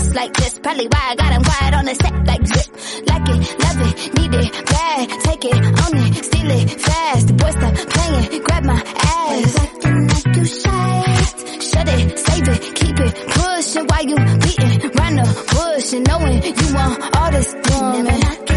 Impressed 0.09 0.15
like 0.15 0.33
this. 0.33 0.59
Probably 0.59 0.87
why 0.87 1.09
I 1.09 1.15
got 1.15 1.33
him 1.33 1.43
quiet 1.43 1.73
on 1.73 1.85
the 1.85 1.95
set 1.95 2.25
like 2.25 2.47
zip. 2.47 2.67
Like 3.07 3.29
it, 3.29 3.59
love 3.59 3.81
it, 3.87 4.13
need 4.17 4.33
it, 4.35 4.65
bad. 4.65 5.09
Take 5.23 5.45
it, 5.45 5.55
own 5.55 5.97
it, 5.97 6.25
steal 6.25 6.51
it, 6.51 6.81
fast. 6.81 7.27
The 7.27 7.33
boy 7.33 7.51
stop 7.51 7.75
playing, 7.75 8.43
grab 8.43 8.65
my 8.65 8.81
ass. 8.81 9.57
Acting 9.57 10.07
like 10.07 10.35
you 10.35 10.45
shy. 10.45 11.15
Shut 11.61 11.87
it, 11.87 12.19
save 12.19 12.47
it, 12.49 12.75
keep 12.75 12.99
it, 12.99 13.13
pushing 13.29 13.85
while 13.85 14.05
you 14.05 14.15
beating 14.15 14.91
round 14.97 15.17
the 15.19 15.27
bush 15.53 15.93
and 15.93 16.07
knowing 16.07 16.43
you 16.43 16.73
want 16.73 17.15
all 17.17 17.31
this 17.31 17.53
woman. 17.69 18.48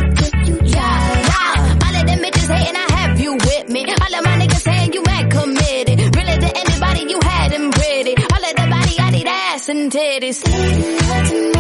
did 9.89 10.23
is 10.23 11.52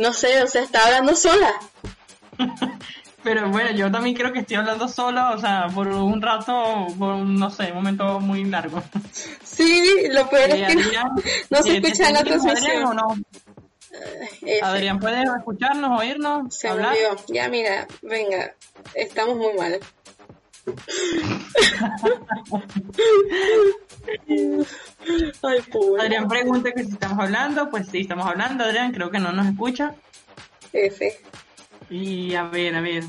no 0.00 0.12
sé, 0.12 0.42
o 0.42 0.46
sea, 0.46 0.62
está 0.62 0.86
hablando 0.86 1.14
sola. 1.14 1.52
Pero 3.22 3.50
bueno, 3.50 3.70
yo 3.72 3.90
también 3.90 4.16
creo 4.16 4.32
que 4.32 4.38
estoy 4.38 4.56
hablando 4.56 4.88
solo, 4.88 5.32
o 5.32 5.38
sea, 5.38 5.66
por 5.74 5.88
un 5.88 6.22
rato, 6.22 6.86
por 6.98 7.12
un, 7.14 7.36
no 7.38 7.50
sé, 7.50 7.64
un 7.68 7.74
momento 7.74 8.18
muy 8.20 8.44
largo. 8.44 8.82
Sí, 9.44 10.06
lo 10.10 10.26
peor 10.30 10.48
Eh, 10.50 10.62
es 10.62 10.68
que 10.68 10.74
no, 10.76 10.80
Adrián, 10.82 11.08
no 11.50 11.62
se 11.62 11.76
eh, 11.76 11.80
¿te 11.82 11.88
escucha 11.88 12.08
en 12.08 12.14
la 12.14 12.24
transmisión. 12.24 12.84
o 12.84 12.94
no? 12.94 13.14
F. 14.40 14.60
Adrián, 14.62 14.98
¿puedes 14.98 15.24
escucharnos, 15.36 16.00
oírnos, 16.00 16.54
Se 16.56 16.68
hablar? 16.68 16.92
murió. 16.94 17.16
Ya 17.28 17.48
mira, 17.50 17.86
venga, 18.00 18.54
estamos 18.94 19.36
muy 19.36 19.52
mal. 19.52 19.78
Ay, 25.42 25.60
pobre. 25.72 26.02
Adrián 26.02 26.28
pregunta 26.28 26.72
que 26.72 26.84
si 26.84 26.92
estamos 26.92 27.18
hablando, 27.18 27.70
pues 27.70 27.88
sí, 27.88 28.00
estamos 28.00 28.26
hablando, 28.26 28.64
Adrián, 28.64 28.92
creo 28.92 29.10
que 29.10 29.18
no 29.18 29.32
nos 29.32 29.46
escucha. 29.46 29.94
F. 30.72 31.20
Y 31.88 32.34
a 32.34 32.44
ver, 32.44 32.74
a 32.76 32.80
ver. 32.80 33.04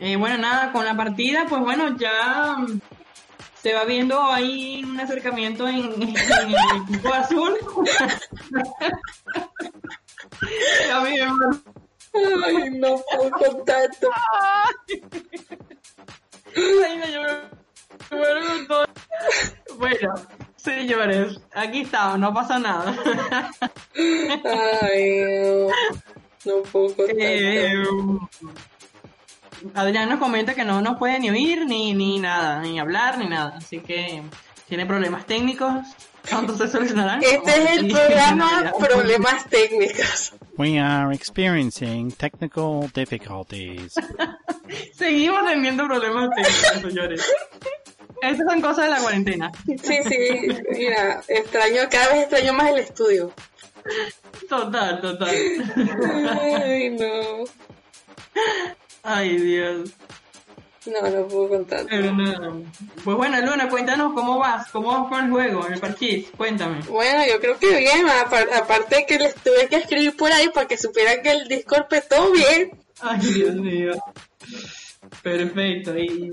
Eh, 0.00 0.16
bueno, 0.16 0.38
nada, 0.38 0.72
con 0.72 0.84
la 0.84 0.96
partida, 0.96 1.46
pues 1.48 1.62
bueno, 1.62 1.96
ya 1.96 2.56
mm, 2.58 2.80
se 3.62 3.74
va 3.74 3.84
viendo 3.84 4.20
ahí 4.22 4.82
un 4.84 4.98
acercamiento 4.98 5.68
en, 5.68 5.92
en 5.92 6.02
el 6.02 6.82
equipo 6.82 7.12
azul. 7.12 7.54
aquí 21.60 21.80
estamos, 21.82 22.18
no 22.18 22.32
pasa 22.34 22.58
nada. 22.58 22.94
Ay, 24.82 25.22
no. 25.42 25.68
No 26.46 26.62
puedo 26.72 26.94
Eh, 27.18 27.72
tanto. 27.74 28.30
Adrián 29.74 30.08
nos 30.08 30.18
comenta 30.18 30.54
que 30.54 30.64
no 30.64 30.80
nos 30.80 30.96
puede 30.98 31.18
ni 31.18 31.28
oír, 31.30 31.66
ni, 31.66 31.92
ni 31.92 32.18
nada, 32.18 32.60
ni 32.62 32.80
hablar, 32.80 33.18
ni 33.18 33.26
nada. 33.28 33.56
Así 33.58 33.80
que 33.80 34.22
tiene 34.68 34.86
problemas 34.86 35.26
técnicos. 35.26 35.72
¿Cuánto 36.28 36.56
se 36.56 36.68
solucionarán? 36.68 37.22
Este 37.22 37.50
es 37.64 37.70
el 37.78 37.88
programa. 37.88 38.72
Problemas 38.78 39.46
Técnicos. 39.48 40.32
We 40.58 40.78
are 40.78 41.14
experiencing 41.14 42.10
technical 42.12 42.90
difficulties. 42.94 43.94
Seguimos 44.94 45.44
teniendo 45.46 45.86
problemas 45.86 46.28
técnicos, 46.36 46.82
señores. 46.92 47.32
Estas 48.22 48.46
son 48.48 48.60
cosas 48.60 48.84
de 48.84 48.90
la 48.90 48.98
cuarentena. 49.00 49.50
Sí, 49.66 49.98
sí, 50.08 50.48
mira, 50.70 51.22
extraño, 51.28 51.82
cada 51.90 52.12
vez 52.12 52.20
extraño 52.22 52.52
más 52.52 52.68
el 52.70 52.78
estudio. 52.78 53.32
Total, 54.48 55.00
total. 55.00 55.34
Ay, 56.40 56.90
no. 56.90 57.44
Ay, 59.02 59.36
Dios. 59.38 59.90
No, 60.86 61.08
no 61.10 61.26
puedo 61.28 61.48
con 61.48 61.64
tanto. 61.66 61.86
Pero 61.90 62.12
nada. 62.14 62.52
Pues 63.04 63.16
bueno, 63.16 63.40
Luna, 63.42 63.68
cuéntanos 63.68 64.12
cómo 64.14 64.38
vas, 64.38 64.68
cómo 64.70 64.88
vas 64.90 65.08
con 65.10 65.24
el 65.26 65.30
juego, 65.30 65.66
en 65.66 65.74
el 65.74 65.80
parchís, 65.80 66.28
cuéntame. 66.36 66.80
Bueno, 66.88 67.22
yo 67.26 67.38
creo 67.40 67.58
que 67.58 67.76
bien, 67.78 68.06
apar- 68.06 68.50
aparte 68.54 68.96
de 68.96 69.06
que 69.06 69.18
les 69.18 69.34
tuve 69.34 69.68
que 69.68 69.76
escribir 69.76 70.16
por 70.16 70.32
ahí 70.32 70.48
para 70.48 70.66
que 70.66 70.78
supieran 70.78 71.22
que 71.22 71.32
el 71.32 71.48
Discord 71.48 71.86
todo 72.08 72.32
bien. 72.32 72.70
Ay, 73.00 73.18
Dios 73.20 73.54
mío. 73.56 73.92
Perfecto. 75.22 75.96
Y, 75.98 76.30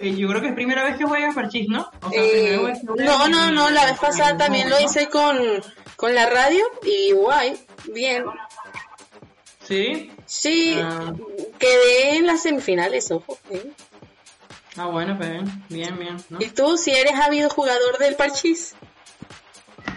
y 0.00 0.16
yo 0.16 0.28
creo 0.28 0.40
que 0.40 0.48
es 0.48 0.54
primera 0.54 0.84
vez 0.84 0.96
que 0.96 1.04
juegas 1.04 1.34
parchís, 1.34 1.68
¿no? 1.68 1.88
O 2.02 2.10
sea, 2.10 2.22
Eh, 2.22 2.58
vez 2.58 2.78
que 2.80 2.86
no, 3.04 3.28
no, 3.28 3.50
no, 3.52 3.70
la 3.70 3.84
vez 3.86 3.98
pasada 3.98 4.36
también 4.36 4.68
lo 4.70 4.80
hice 4.80 5.08
con, 5.08 5.38
con 5.96 6.14
la 6.14 6.28
radio 6.28 6.64
y 6.82 7.12
guay, 7.12 7.56
bien. 7.92 8.24
¿Sí? 9.64 10.10
Sí, 10.26 10.76
Ah. 10.82 11.12
quedé 11.58 12.16
en 12.18 12.26
las 12.26 12.42
semifinales, 12.42 13.10
ojo. 13.10 13.38
¿eh? 13.50 13.70
Ah, 14.76 14.86
bueno, 14.86 15.16
pues 15.16 15.30
bien, 15.30 15.64
bien, 15.68 15.98
bien. 15.98 16.16
¿no? 16.28 16.38
¿Y 16.40 16.46
tú, 16.48 16.76
si 16.76 16.90
eres 16.92 17.14
habido 17.14 17.48
jugador 17.50 17.98
del 17.98 18.14
parchís? 18.16 18.74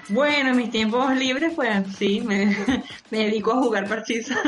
Bueno, 0.09 0.49
en 0.51 0.57
mis 0.57 0.71
tiempos 0.71 1.13
libres, 1.15 1.53
pues 1.55 1.83
sí, 1.97 2.21
me, 2.21 2.55
me 3.11 3.25
dedico 3.25 3.51
a 3.51 3.55
jugar 3.61 3.87
parchís. 3.87 4.29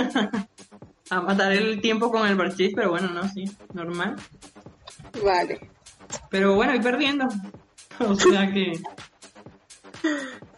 a 1.11 1.19
matar 1.19 1.51
el 1.51 1.81
tiempo 1.81 2.09
con 2.09 2.25
el 2.25 2.37
parchís, 2.37 2.71
pero 2.73 2.91
bueno, 2.91 3.09
no, 3.09 3.27
sí, 3.27 3.43
normal. 3.73 4.15
Vale. 5.21 5.69
Pero 6.29 6.55
bueno, 6.55 6.71
voy 6.71 6.81
perdiendo. 6.81 7.27
O 7.99 8.15
sea 8.15 8.51
que... 8.51 8.81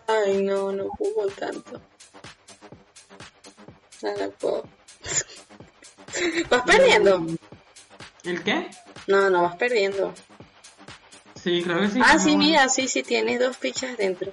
Ay, 0.08 0.44
no, 0.44 0.72
no 0.72 0.88
jugó 0.92 1.28
tanto. 1.28 1.82
No, 4.02 4.16
no 4.16 4.30
puedo. 4.32 4.64
¿Vas 6.50 6.62
perdiendo? 6.62 7.26
¿El 8.24 8.44
qué? 8.44 8.70
No, 9.08 9.30
no 9.30 9.42
vas 9.42 9.58
perdiendo. 9.58 10.14
Sí, 11.44 11.64
creo 11.64 11.82
que 11.82 11.90
sí. 11.90 12.00
ah, 12.02 12.18
sí, 12.18 12.30
bueno. 12.30 12.38
mira, 12.38 12.70
sí, 12.70 12.88
sí, 12.88 13.04
tienes 13.04 13.42
dos 13.42 13.58
fichas 13.58 13.98
dentro. 13.98 14.32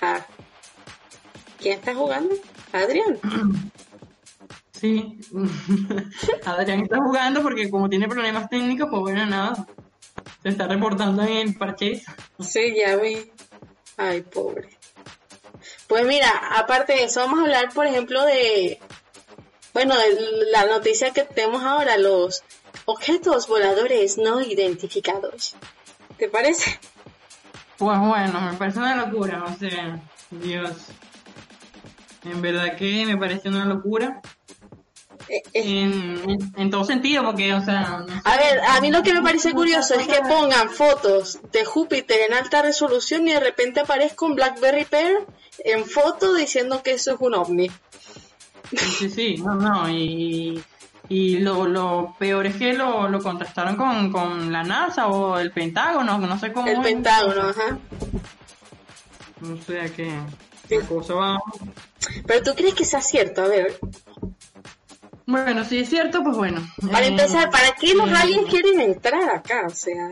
Ah. 0.00 0.24
¿Quién 1.58 1.80
está 1.80 1.96
jugando? 1.96 2.36
Adrián. 2.72 3.18
Sí. 4.82 5.16
Adrián 6.44 6.80
está 6.80 6.96
jugando 6.96 7.40
porque 7.40 7.70
como 7.70 7.88
tiene 7.88 8.08
problemas 8.08 8.50
técnicos, 8.50 8.88
pues 8.90 9.00
bueno, 9.00 9.24
nada. 9.26 9.64
Se 10.42 10.48
está 10.48 10.66
reportando 10.66 11.22
en 11.22 11.36
el 11.36 11.54
parchís. 11.54 12.04
Sí, 12.40 12.74
ya 12.76 12.96
vi. 12.96 13.30
Ay, 13.96 14.22
pobre. 14.22 14.70
Pues 15.86 16.04
mira, 16.04 16.28
aparte 16.56 16.94
de 16.94 17.04
eso, 17.04 17.20
vamos 17.20 17.38
a 17.38 17.42
hablar, 17.42 17.72
por 17.72 17.86
ejemplo, 17.86 18.24
de. 18.24 18.80
Bueno, 19.72 19.96
de 19.96 20.46
la 20.50 20.66
noticia 20.66 21.12
que 21.12 21.22
tenemos 21.22 21.62
ahora, 21.62 21.96
los 21.96 22.42
objetos 22.84 23.46
voladores 23.46 24.18
no 24.18 24.40
identificados. 24.40 25.54
¿Te 26.18 26.28
parece? 26.28 26.80
Pues 27.78 28.00
bueno, 28.00 28.40
me 28.40 28.54
parece 28.54 28.80
una 28.80 28.96
locura, 28.96 29.44
o 29.44 29.56
sea, 29.56 30.00
Dios. 30.32 30.72
En 32.24 32.42
verdad 32.42 32.76
que 32.76 33.06
me 33.06 33.16
parece 33.16 33.48
una 33.48 33.64
locura. 33.64 34.20
Eh, 35.28 35.42
En, 35.52 36.30
en, 36.30 36.52
en 36.56 36.70
todo 36.70 36.84
sentido, 36.84 37.24
porque, 37.24 37.54
o 37.54 37.64
sea... 37.64 38.04
no 38.06 38.06
sé. 38.08 38.14
A 38.24 38.36
ver, 38.36 38.60
a 38.60 38.80
mí 38.80 38.90
lo 38.90 39.02
que 39.02 39.12
me 39.14 39.22
parece 39.22 39.52
curioso 39.52 39.94
es 39.94 40.06
que 40.06 40.20
pongan 40.20 40.70
fotos 40.70 41.38
de 41.52 41.64
Júpiter 41.64 42.20
en 42.28 42.34
alta 42.34 42.62
resolución 42.62 43.28
y 43.28 43.32
de 43.32 43.40
repente 43.40 43.80
aparezca 43.80 44.26
un 44.26 44.34
Blackberry 44.34 44.84
Pear 44.84 45.12
en 45.64 45.84
foto 45.84 46.34
diciendo 46.34 46.82
que 46.82 46.92
eso 46.92 47.12
es 47.14 47.20
un 47.20 47.34
ovni. 47.34 47.70
Sí, 48.70 48.78
sí, 48.78 49.10
sí, 49.10 49.36
no, 49.36 49.54
no, 49.54 49.90
y, 49.90 50.62
y 51.08 51.38
lo, 51.40 51.66
lo 51.66 52.16
peor 52.18 52.46
es 52.46 52.56
que 52.56 52.72
lo, 52.72 53.06
lo 53.08 53.22
contrastaron 53.22 53.76
con, 53.76 54.10
con 54.10 54.50
la 54.50 54.62
NASA 54.62 55.08
o 55.08 55.38
el 55.38 55.52
Pentágono, 55.52 56.18
no 56.18 56.38
sé 56.38 56.52
cómo. 56.52 56.68
El 56.68 56.78
es. 56.78 56.82
Pentágono, 56.82 57.50
ajá. 57.50 57.78
O 59.42 59.62
sea 59.66 59.88
que 59.92 60.10
la 60.70 60.86
cosa 60.86 61.14
va... 61.14 61.38
Pero 62.26 62.42
tú 62.42 62.54
crees 62.54 62.74
que 62.74 62.84
sea 62.84 63.00
cierto, 63.02 63.42
a 63.42 63.48
ver. 63.48 63.78
Bueno, 65.32 65.64
si 65.64 65.78
es 65.78 65.88
cierto, 65.88 66.22
pues 66.22 66.36
bueno. 66.36 66.60
Para 66.90 67.06
Eh, 67.06 67.08
empezar, 67.08 67.48
¿para 67.48 67.72
qué 67.72 67.94
los 67.94 68.06
eh, 68.06 68.14
aliens 68.14 68.50
quieren 68.50 68.78
entrar 68.82 69.30
acá? 69.30 69.62
O 69.66 69.70
sea, 69.74 70.10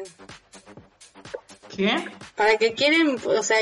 ¿Qué? 1.77 2.09
¿para 2.35 2.57
qué 2.57 2.73
quieren, 2.73 3.19
o 3.23 3.43
sea, 3.43 3.59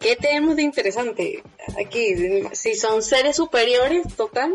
qué 0.00 0.16
tenemos 0.16 0.54
de 0.56 0.62
interesante 0.64 1.42
aquí? 1.82 2.14
Si 2.52 2.74
son 2.74 3.02
seres 3.02 3.36
superiores, 3.36 4.14
total. 4.16 4.54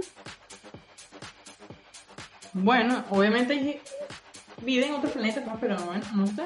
Bueno, 2.53 3.03
obviamente 3.09 3.81
vida 4.61 4.85
en 4.85 4.93
otros 4.93 5.13
planetas, 5.13 5.43
pero 5.59 5.75
bueno, 5.85 6.05
no 6.13 6.27
sé. 6.27 6.43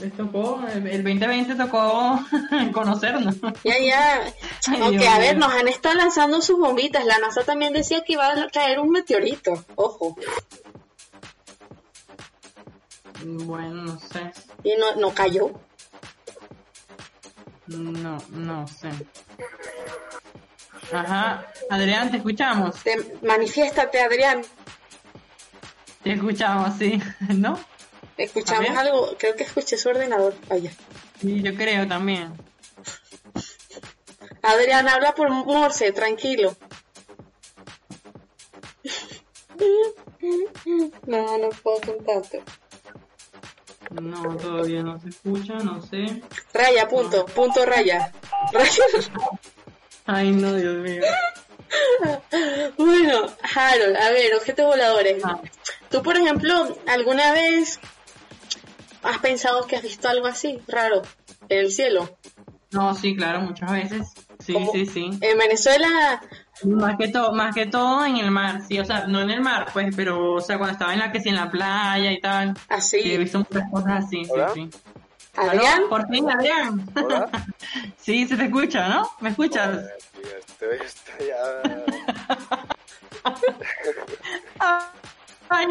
Les 0.00 0.12
tocó, 0.16 0.60
el 0.72 0.86
el 0.86 1.02
2020 1.02 1.54
tocó 1.56 2.20
conocernos. 2.72 3.36
Ya, 3.64 3.78
ya. 3.80 4.32
Aunque, 4.80 5.08
a 5.08 5.18
ver, 5.18 5.36
nos 5.36 5.52
han 5.52 5.66
estado 5.68 5.96
lanzando 5.96 6.40
sus 6.40 6.58
bombitas. 6.58 7.04
La 7.04 7.18
NASA 7.18 7.42
también 7.44 7.72
decía 7.72 8.04
que 8.04 8.12
iba 8.12 8.28
a 8.28 8.48
caer 8.48 8.78
un 8.78 8.90
meteorito. 8.90 9.64
Ojo. 9.74 10.16
Bueno, 13.24 13.74
no 13.82 13.98
sé. 13.98 14.30
Y 14.62 14.74
no, 14.76 14.94
no 14.96 15.12
cayó. 15.14 15.50
No, 17.66 18.18
no 18.30 18.66
sé. 18.68 18.90
Ajá, 20.92 21.44
Adrián, 21.68 22.10
te 22.10 22.16
escuchamos. 22.18 22.76
Te- 22.82 23.18
manifiéstate, 23.22 24.00
Adrián. 24.00 24.42
Te 26.02 26.12
escuchamos, 26.12 26.78
sí. 26.78 27.02
¿No? 27.34 27.58
Escuchamos 28.18 28.76
algo. 28.76 29.16
Creo 29.18 29.34
que 29.36 29.44
escuché 29.44 29.78
su 29.78 29.88
ordenador. 29.88 30.34
Vaya. 30.48 30.70
Sí, 31.20 31.40
yo 31.42 31.54
creo 31.54 31.86
también. 31.88 32.32
Adrián, 34.42 34.88
habla 34.88 35.14
por 35.14 35.30
Morse, 35.30 35.92
tranquilo. 35.92 36.56
No, 41.06 41.38
no 41.38 41.48
puedo 41.62 41.80
contarte. 41.80 42.42
No, 43.90 44.36
todavía 44.36 44.82
no 44.82 45.00
se 45.00 45.08
escucha, 45.08 45.54
no 45.54 45.80
sé. 45.80 46.22
Raya, 46.52 46.86
punto, 46.88 47.24
punto 47.26 47.64
raya. 47.64 48.12
Raya. 48.52 48.82
Ay, 50.06 50.32
no, 50.32 50.54
Dios 50.54 50.76
mío. 50.76 51.02
Bueno, 52.76 53.26
Harold, 53.54 53.96
a 53.96 54.10
ver, 54.10 54.34
objetos 54.34 54.66
voladores. 54.66 55.22
Tú, 55.90 56.02
por 56.02 56.16
ejemplo, 56.16 56.76
¿alguna 56.86 57.32
vez 57.32 57.78
has 59.02 59.18
pensado 59.18 59.66
que 59.66 59.76
has 59.76 59.82
visto 59.82 60.08
algo 60.08 60.26
así, 60.26 60.60
raro, 60.66 61.02
en 61.48 61.58
el 61.58 61.72
cielo? 61.72 62.18
No, 62.70 62.94
sí, 62.94 63.16
claro, 63.16 63.40
muchas 63.40 63.72
veces. 63.72 64.12
Sí, 64.38 64.54
sí, 64.72 64.86
sí. 64.86 65.10
En 65.20 65.38
Venezuela, 65.38 66.20
Más 66.64 66.96
que 66.96 67.08
todo, 67.08 67.32
más 67.32 67.54
que 67.54 67.66
todo 67.66 68.04
en 68.04 68.18
el 68.18 68.30
mar, 68.30 68.62
sí, 68.66 68.78
o 68.78 68.84
sea, 68.84 69.06
no 69.06 69.20
en 69.20 69.30
el 69.30 69.40
mar, 69.40 69.68
pues, 69.72 69.94
pero, 69.96 70.34
o 70.34 70.40
sea, 70.40 70.58
cuando 70.58 70.72
estaba 70.72 70.92
en 70.92 71.00
la 71.00 71.10
que 71.10 71.20
sí, 71.20 71.30
en 71.30 71.36
la 71.36 71.50
playa 71.50 72.12
y 72.12 72.20
tal. 72.20 72.54
Así. 72.68 73.02
Sí, 73.02 73.12
he 73.12 73.18
visto 73.18 73.38
muchas 73.38 73.70
cosas 73.70 74.04
así, 74.04 74.24
sí, 74.24 74.32
sí. 74.54 74.70
¿Adrián? 75.34 75.84
Por 75.88 76.08
fin, 76.08 76.30
Adrián. 76.30 76.84
sí, 77.96 78.26
se 78.26 78.36
te 78.36 78.44
escucha, 78.44 78.88
¿no? 78.88 79.10
¿Me 79.20 79.30
escuchas? 79.30 79.84
Tío, 80.12 80.36
estoy, 80.36 80.78
estoy 80.84 81.26
ya... 81.28 81.62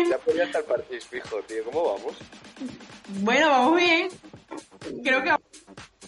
Ya 0.09 0.17
podía 0.17 0.45
estar 0.45 0.63
partido 0.63 1.01
fijo, 1.01 1.37
tío. 1.47 1.63
¿Cómo 1.65 1.93
vamos? 1.93 2.15
Bueno, 3.07 3.49
vamos 3.49 3.75
bien. 3.77 4.09
Creo 5.03 5.23
que 5.23 5.35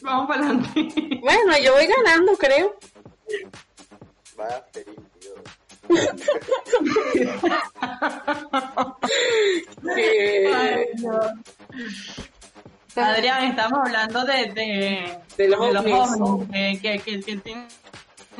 vamos 0.01 0.27
para 0.27 0.45
adelante. 0.45 0.69
bueno, 1.21 1.57
yo 1.63 1.73
voy 1.73 1.87
ganando, 1.87 2.33
creo. 2.37 2.75
Vaya 4.35 4.65
ferín, 4.71 4.95
tío. 5.19 5.33
Ay, 10.55 10.85
no. 10.97 11.19
Adrián, 12.95 13.43
estamos 13.45 13.79
hablando 13.85 14.25
de, 14.25 14.51
de, 14.53 15.19
De 15.37 15.47
los 15.47 15.59
ovnis, 15.59 16.49
que, 16.51 16.79
que, 16.81 16.99
que, 16.99 17.21
que 17.21 17.37
tienes 17.37 17.73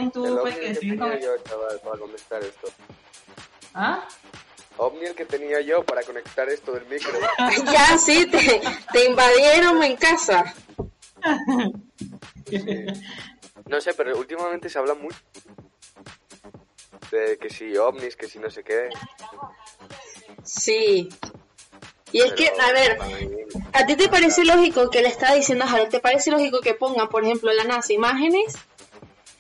tú 0.07 0.25
El 0.25 0.37
pues, 0.39 0.55
que 0.55 0.61
que 0.61 0.67
decir 0.69 0.97
con 0.97 1.11
tenía 1.11 1.25
yo, 1.25 1.43
chaval, 1.43 1.79
para 1.83 1.97
conectar 1.97 2.43
esto. 2.43 2.67
¿Ah? 3.73 4.07
Ovni 4.79 5.05
el 5.05 5.15
que 5.15 5.25
tenía 5.25 5.59
yo 5.59 5.83
para 5.83 6.03
conectar 6.03 6.47
esto 6.47 6.71
del 6.71 6.85
micro. 6.85 7.11
ya, 7.71 7.97
sí, 7.97 8.25
te, 8.27 8.61
te 8.93 9.05
invadieron 9.05 9.83
en 9.83 9.97
casa. 9.97 10.55
No 13.65 13.81
sé, 13.81 13.93
pero 13.93 14.17
últimamente 14.17 14.69
se 14.69 14.79
habla 14.79 14.95
mucho 14.95 15.17
de 17.11 17.37
que 17.37 17.49
si 17.49 17.75
ovnis, 17.75 18.15
que 18.15 18.27
si 18.27 18.39
no 18.39 18.49
sé 18.49 18.63
qué. 18.63 18.89
Sí. 20.43 21.09
Y 22.11 22.21
es 22.21 22.33
que, 22.33 22.47
a 22.47 22.71
ver, 22.71 22.97
¿a 23.73 23.85
ti 23.85 23.95
te 23.97 24.07
parece 24.07 24.45
lógico 24.45 24.89
que 24.89 25.01
le 25.01 25.09
estaba 25.09 25.35
diciendo 25.35 25.65
a 25.65 25.89
¿te 25.89 25.99
parece 25.99 26.31
lógico 26.31 26.61
que 26.61 26.73
pongan, 26.73 27.09
por 27.09 27.25
ejemplo, 27.25 27.51
en 27.51 27.57
la 27.57 27.65
NASA 27.65 27.91
imágenes 27.91 28.57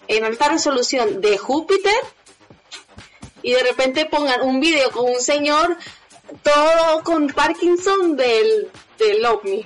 en 0.09 0.25
alta 0.25 0.49
resolución 0.49 1.21
de 1.21 1.37
Júpiter 1.37 1.93
y 3.41 3.53
de 3.53 3.63
repente 3.63 4.05
pongan 4.05 4.41
un 4.41 4.59
video 4.59 4.91
con 4.91 5.05
un 5.09 5.19
señor 5.19 5.77
todo 6.43 7.03
con 7.03 7.27
Parkinson 7.27 8.15
del, 8.15 8.69
del 8.97 9.25
ovni? 9.25 9.65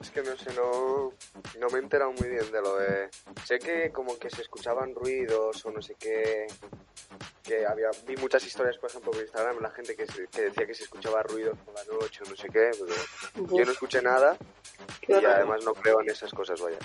Es 0.00 0.10
que 0.10 0.22
no 0.22 0.36
sé, 0.36 0.52
no, 0.54 1.12
no 1.58 1.66
me 1.70 1.78
he 1.78 1.82
enterado 1.82 2.12
muy 2.12 2.28
bien 2.28 2.50
de 2.50 2.60
lo 2.62 2.76
de... 2.76 3.08
Sé 3.44 3.58
que 3.58 3.90
como 3.92 4.18
que 4.18 4.30
se 4.30 4.42
escuchaban 4.42 4.94
ruidos 4.94 5.64
o 5.64 5.70
no 5.70 5.82
sé 5.82 5.94
qué... 5.98 6.46
Que 7.42 7.66
había... 7.66 7.88
Vi 8.06 8.16
muchas 8.16 8.44
historias, 8.44 8.76
por 8.78 8.90
ejemplo, 8.90 9.10
por 9.10 9.20
Instagram, 9.22 9.60
la 9.60 9.70
gente 9.70 9.96
que, 9.96 10.06
se- 10.06 10.26
que 10.28 10.42
decía 10.42 10.66
que 10.66 10.74
se 10.74 10.84
escuchaba 10.84 11.22
ruidos 11.22 11.56
por 11.64 11.74
la 11.74 11.84
noche 11.84 12.20
o 12.26 12.30
no 12.30 12.36
sé 12.36 12.48
qué, 12.48 12.70
pero 12.78 13.48
yo 13.56 13.64
no 13.64 13.72
escuché 13.72 14.02
nada 14.02 14.36
y 15.06 15.12
horror. 15.14 15.30
además 15.30 15.64
no 15.64 15.72
creo 15.74 16.00
en 16.02 16.10
esas 16.10 16.30
cosas, 16.32 16.60
vaya. 16.60 16.78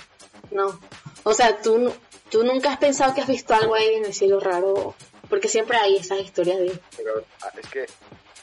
No. 0.52 0.80
O 1.23 1.34
sea, 1.34 1.62
tú, 1.62 1.93
tú 2.34 2.43
nunca 2.43 2.72
has 2.74 2.80
pensado 2.80 3.13
que 3.13 3.22
has 3.22 3.28
visto 3.28 3.54
algo 3.54 3.76
ahí 3.76 3.93
en 3.93 4.06
el 4.06 4.13
cielo 4.13 4.39
raro, 4.39 4.96
porque 5.30 5.48
siempre 5.48 5.78
hay 5.78 5.98
esas 5.98 6.19
historias 6.19 6.58
de... 6.60 6.78
Pero 6.98 7.24
ah, 7.43 7.52
es 7.58 7.67
que 7.69 7.86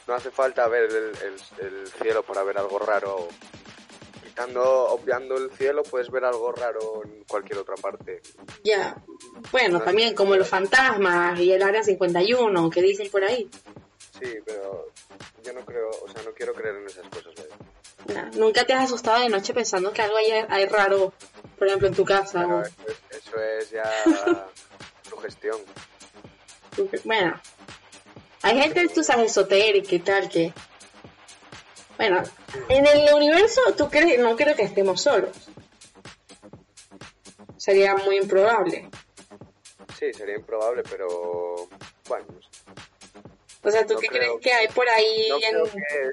no 0.07 0.13
hace 0.15 0.31
falta 0.31 0.67
ver 0.67 0.83
el, 0.85 0.95
el- 0.95 1.65
el 1.65 1.87
cielo 2.01 2.23
para 2.23 2.41
ver 2.43 2.57
algo 2.57 2.79
raro. 2.79 3.27
Quitando, 4.23 4.63
obviando 4.63 5.35
el 5.35 5.51
cielo, 5.51 5.83
puedes 5.83 6.09
ver 6.09 6.23
algo 6.23 6.51
raro 6.53 7.03
en 7.03 7.23
cualquier 7.25 7.59
otra 7.59 7.75
parte. 7.75 8.21
Ya, 8.63 8.95
bueno, 9.51 9.81
también 9.81 10.15
como 10.15 10.35
los 10.37 10.47
fantasmas 10.47 11.37
y 11.39 11.51
el 11.51 11.61
área 11.61 11.83
51 11.83 12.69
que 12.69 12.81
dicen 12.81 13.09
por 13.11 13.23
ahí. 13.25 13.49
Sí, 14.21 14.35
pero 14.45 14.87
yo 15.43 15.53
no 15.53 15.65
creo, 15.65 15.89
o 15.89 16.07
sea, 16.09 16.23
no 16.23 16.31
quiero 16.33 16.53
creer 16.53 16.77
en 16.77 16.85
esas 16.87 17.05
cosas, 17.09 17.33
vaya. 17.35 17.55
Ya, 18.07 18.37
Nunca 18.39 18.65
te 18.65 18.73
has 18.73 18.85
asustado 18.85 19.21
de 19.21 19.29
noche 19.29 19.53
pensando 19.53 19.91
que 19.91 20.01
algo 20.01 20.15
hay, 20.17 20.31
hay 20.31 20.65
raro, 20.65 21.13
por 21.57 21.67
ejemplo, 21.67 21.87
en 21.89 21.93
tu 21.93 22.05
casa. 22.05 22.47
O- 22.47 22.61
es, 22.63 22.71
eso 23.31 23.41
es 23.41 23.71
ya 23.71 24.47
sugestión. 25.09 25.57
Bueno, 27.03 27.39
hay 28.41 28.59
gente, 28.59 28.89
tú 28.89 29.03
sabes, 29.03 29.31
esotérica 29.31 29.95
y 29.95 29.99
tal, 29.99 30.29
que... 30.29 30.53
Bueno, 31.97 32.23
en 32.69 32.87
el 32.87 33.13
universo, 33.13 33.61
¿tú 33.77 33.89
crees? 33.89 34.19
No 34.19 34.35
creo 34.35 34.55
que 34.55 34.63
estemos 34.63 35.01
solos. 35.01 35.49
Sería 37.57 37.95
muy 37.95 38.17
improbable. 38.17 38.89
Sí, 39.99 40.11
sería 40.13 40.35
improbable, 40.35 40.81
pero 40.89 41.69
bueno, 42.07 42.25
no 42.33 42.41
sé. 42.41 42.49
O 43.63 43.69
sea, 43.69 43.85
¿tú 43.85 43.93
No 43.93 43.99
qué 43.99 44.07
creo- 44.07 44.39
crees 44.39 44.41
que 44.41 44.53
hay 44.53 44.67
por 44.69 44.89
ahí 44.89 45.29
No 45.29 45.37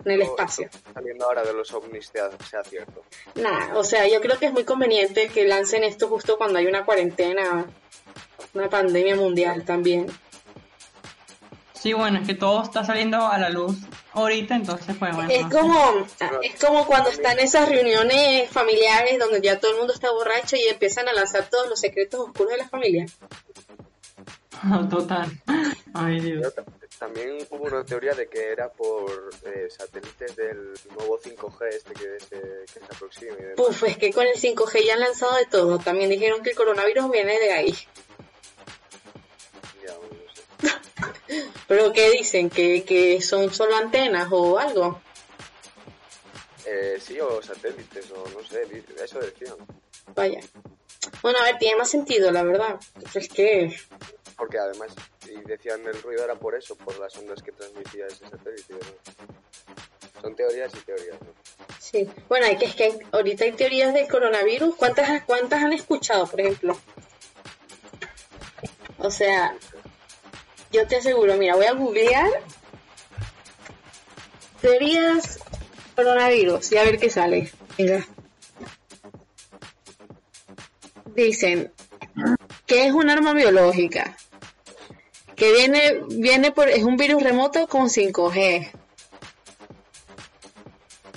en, 0.05 0.13
el 0.13 0.23
espacio? 0.23 0.69
saliendo 0.93 1.25
ahora 1.25 1.43
de 1.45 1.55
los 1.55 1.73
ovnis 1.73 2.11
sea, 2.13 2.29
sea 2.49 2.63
cierto. 2.63 3.03
Nah, 3.37 3.75
o 3.77 3.85
sea, 3.85 4.07
yo 4.07 4.21
creo 4.21 4.39
que 4.39 4.47
es 4.47 4.53
muy 4.53 4.65
conveniente 4.65 5.29
que 5.29 5.45
lancen 5.47 5.83
esto 5.85 6.09
justo 6.09 6.37
cuando 6.37 6.59
hay 6.59 6.67
una 6.67 6.85
cuarentena, 6.85 7.65
una 8.53 8.69
pandemia 8.69 9.17
mundial 9.17 9.65
también. 9.65 10.07
Sí, 11.73 11.93
bueno, 11.93 12.19
es 12.21 12.27
que 12.27 12.35
todo 12.35 12.63
está 12.65 12.85
saliendo 12.85 13.19
a 13.27 13.39
la 13.39 13.49
luz 13.51 13.77
ahorita, 14.13 14.57
entonces, 14.57 14.97
pues 14.99 15.15
bueno. 15.15 15.31
Es 15.31 15.47
como, 15.47 16.05
es 16.43 16.61
como 16.63 16.85
cuando 16.87 17.09
están 17.09 17.39
esas 17.39 17.69
reuniones 17.69 18.51
familiares 18.51 19.19
donde 19.19 19.41
ya 19.41 19.61
todo 19.61 19.71
el 19.71 19.79
mundo 19.79 19.93
está 19.95 20.11
borracho 20.11 20.57
y 20.57 20.63
empiezan 20.69 21.09
a 21.09 21.13
lanzar 21.13 21.49
todos 21.49 21.69
los 21.69 21.79
secretos 21.81 22.21
oscuros 22.21 22.51
de 22.53 22.59
la 22.59 22.69
familia. 22.69 23.07
Total. 24.91 25.31
Ay, 25.95 26.21
Dios. 26.21 26.53
También 26.99 27.39
hubo 27.51 27.65
una 27.65 27.85
teoría 27.85 28.13
de 28.13 28.29
que 28.29 28.51
era 28.51 28.71
por 28.71 29.31
eh, 29.45 29.69
satélites 29.71 30.35
del 30.35 30.73
nuevo 30.97 31.19
5G 31.19 31.69
este 31.69 31.95
que 31.95 32.21
se, 32.21 32.41
que 32.73 32.81
se 32.81 32.85
aproxima 32.85 33.33
y 33.35 33.43
demás. 33.43 33.55
Puf, 33.57 33.85
es 33.85 33.97
que 33.99 34.13
con 34.13 34.27
el 34.27 34.35
5G 34.35 34.85
ya 34.85 34.95
han 34.95 35.01
lanzado 35.01 35.37
de 35.37 35.47
todo. 35.47 35.79
También 35.79 36.11
dijeron 36.11 36.43
que 36.43 36.51
el 36.51 36.57
coronavirus 36.57 37.11
viene 37.11 37.39
de 37.39 37.53
ahí. 37.53 37.75
Ya, 39.87 39.95
bueno, 39.97 40.17
no 40.27 40.35
sé. 40.35 41.45
Pero 41.69 41.93
¿qué 41.93 42.11
dicen? 42.11 42.51
¿Que, 42.51 42.85
que 42.85 43.21
son 43.23 43.53
solo 43.53 43.77
antenas 43.77 44.29
o 44.33 44.59
algo? 44.59 45.01
Eh, 46.67 46.99
sí, 47.01 47.19
o 47.21 47.41
satélites, 47.43 48.11
o 48.11 48.25
no 48.29 48.45
sé, 48.45 48.63
eso 49.03 49.21
decían. 49.21 49.55
Vaya. 50.15 50.41
Bueno, 51.23 51.39
a 51.39 51.45
ver, 51.45 51.59
tiene 51.59 51.77
más 51.77 51.91
sentido, 51.91 52.31
la 52.31 52.43
verdad. 52.43 52.79
Es 53.15 53.29
que... 53.29 53.75
Porque 54.38 54.59
además, 54.59 54.94
y 55.27 55.37
decían 55.46 55.85
el 55.87 56.01
ruido 56.01 56.24
era 56.24 56.37
por 56.37 56.55
eso, 56.55 56.77
por 56.77 56.98
las 56.98 57.14
ondas 57.18 57.42
que 57.42 57.53
transmitía 57.53 58.07
ese 58.07 58.27
satélite. 58.27 58.74
Son 60.22 60.35
teorías 60.35 60.72
y 60.74 60.79
teorías, 60.79 61.20
¿no? 61.20 61.29
Sí, 61.79 62.09
bueno, 62.29 62.46
hay 62.46 62.57
que, 62.57 62.66
es 62.66 62.74
que 62.74 62.98
ahorita 63.12 63.44
hay 63.44 63.53
teorías 63.53 63.92
del 63.92 64.09
coronavirus. 64.09 64.74
¿Cuántas, 64.77 65.24
¿Cuántas 65.24 65.62
han 65.62 65.72
escuchado, 65.72 66.27
por 66.27 66.40
ejemplo? 66.40 66.79
O 68.98 69.11
sea, 69.11 69.57
yo 70.72 70.87
te 70.87 70.96
aseguro, 70.96 71.37
mira, 71.37 71.55
voy 71.55 71.66
a 71.66 71.72
googlear 71.72 72.31
teorías 74.61 75.38
coronavirus 75.96 76.72
y 76.72 76.77
a 76.77 76.85
ver 76.85 76.98
qué 76.98 77.11
sale. 77.11 77.51
Venga. 77.77 78.07
Dicen 81.14 81.72
que 82.66 82.87
es 82.87 82.92
un 82.92 83.09
arma 83.09 83.33
biológica, 83.33 84.16
que 85.38 85.53
viene, 85.53 86.03
viene 86.09 86.51
por, 86.51 86.68
es 86.68 86.83
un 86.83 86.96
virus 86.96 87.22
remoto 87.22 87.68
con 87.68 87.88
5G, 87.88 88.72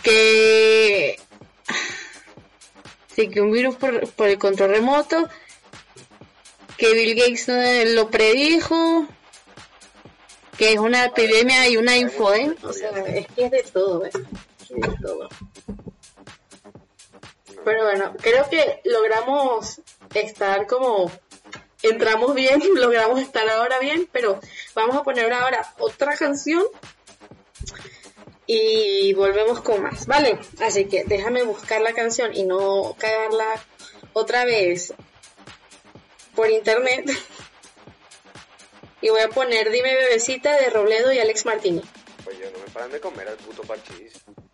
que 0.04 1.20
sí 3.16 3.30
que 3.30 3.42
un 3.42 3.52
virus 3.52 3.76
por, 3.76 4.08
por 4.12 4.28
el 4.28 4.38
control 4.38 4.70
remoto 4.70 5.28
que 6.78 6.94
Bill 6.94 7.16
Gates 7.16 7.50
eh, 7.50 7.94
lo 7.94 8.10
predijo 8.10 9.06
que 10.58 10.74
es 10.74 10.80
una 10.80 11.06
epidemia 11.06 11.68
y 11.68 11.78
una 11.78 11.98
infodemia 11.98 12.56
o 12.64 12.74
sea 12.74 12.90
es 13.06 13.28
que 13.28 13.46
es 13.46 13.52
de 13.52 13.64
todo 13.64 14.06
¿eh? 14.06 14.12
Es 14.14 14.70
de 14.70 14.98
todo. 15.02 15.30
Pero 17.64 17.84
bueno, 17.84 18.16
creo 18.20 18.50
que 18.50 18.82
logramos 18.86 19.82
estar 20.14 20.66
como 20.66 21.12
entramos 21.84 22.36
bien, 22.36 22.62
logramos 22.76 23.20
estar 23.20 23.48
ahora 23.50 23.80
bien, 23.80 24.08
pero 24.12 24.40
vamos 24.76 24.96
a 24.96 25.04
poner 25.04 25.32
ahora 25.34 25.74
otra 25.80 26.16
canción 26.16 26.64
y 28.46 29.14
volvemos 29.14 29.62
con 29.62 29.82
más, 29.82 30.06
¿vale? 30.08 30.40
Así 30.60 30.86
que 30.86 31.04
déjame 31.06 31.44
buscar 31.44 31.82
la 31.82 31.94
canción 31.94 32.36
y 32.36 32.44
no 32.44 32.96
cagarla 32.98 33.48
otra 34.14 34.46
vez 34.46 34.94
por 36.36 36.50
internet. 36.50 37.06
Y 39.04 39.10
voy 39.10 39.22
a 39.22 39.30
poner 39.30 39.72
Dime 39.72 39.96
Bebecita 39.96 40.56
de 40.58 40.70
Robledo 40.70 41.12
y 41.12 41.18
Alex 41.18 41.48
Martínez. 41.48 41.86
Oye, 42.28 42.52
no 42.54 42.60
me 42.60 42.70
paran 42.72 42.92
de 42.92 43.00
comer 43.00 43.30
al 43.30 43.38
puto 43.38 43.64
parchís. 43.64 44.14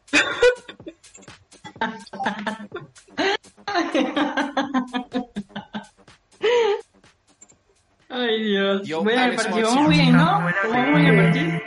Ay, 8.37 8.43
Dios. 8.43 8.81
Yo, 8.83 9.03
bueno, 9.03 9.23
el 9.23 9.35
partido 9.35 9.67
vamos 9.67 9.89
bien, 9.89 10.15
¿no? 10.15 10.25
Vamos 10.25 10.87
muy 10.91 11.01
bien, 11.01 11.15
partido. 11.17 11.59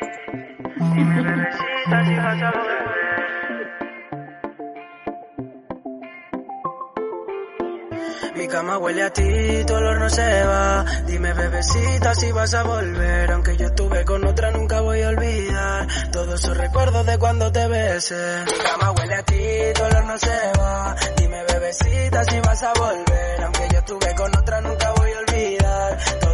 Mi 8.36 8.46
cama 8.46 8.78
huele 8.78 9.02
a 9.02 9.10
ti, 9.12 9.64
tu 9.66 9.74
olor 9.74 9.98
no 9.98 10.08
se 10.08 10.44
va. 10.44 10.84
Dime, 11.06 11.32
bebecita, 11.34 12.14
si 12.14 12.30
vas 12.30 12.54
a 12.54 12.62
volver. 12.62 13.32
Aunque 13.32 13.56
yo 13.56 13.66
estuve 13.66 14.04
con 14.04 14.24
otra, 14.24 14.52
nunca 14.52 14.80
voy 14.80 15.02
a 15.02 15.08
olvidar. 15.08 15.88
Todos 16.12 16.40
esos 16.40 16.56
recuerdos 16.56 17.04
de 17.04 17.18
cuando 17.18 17.50
te 17.50 17.66
besé. 17.66 18.44
Mi 18.46 18.58
cama 18.62 18.92
huele 18.92 19.14
a 19.16 19.22
ti, 19.24 19.42
tu 19.74 19.82
olor 19.82 20.04
no 20.04 20.18
se 20.18 20.52
va. 20.56 20.96
Dime, 21.16 21.44
bebecita, 21.52 22.24
si 22.24 22.40
vas 22.40 22.62
a 22.62 22.72
volver. 22.74 23.42
Aunque 23.42 23.68
yo 23.72 23.78
estuve 23.80 24.14
con 24.14 24.36
otra, 24.36 24.60
nunca 24.60 24.76
voy 24.76 24.78
a 24.78 24.92
olvidar. 24.92 24.99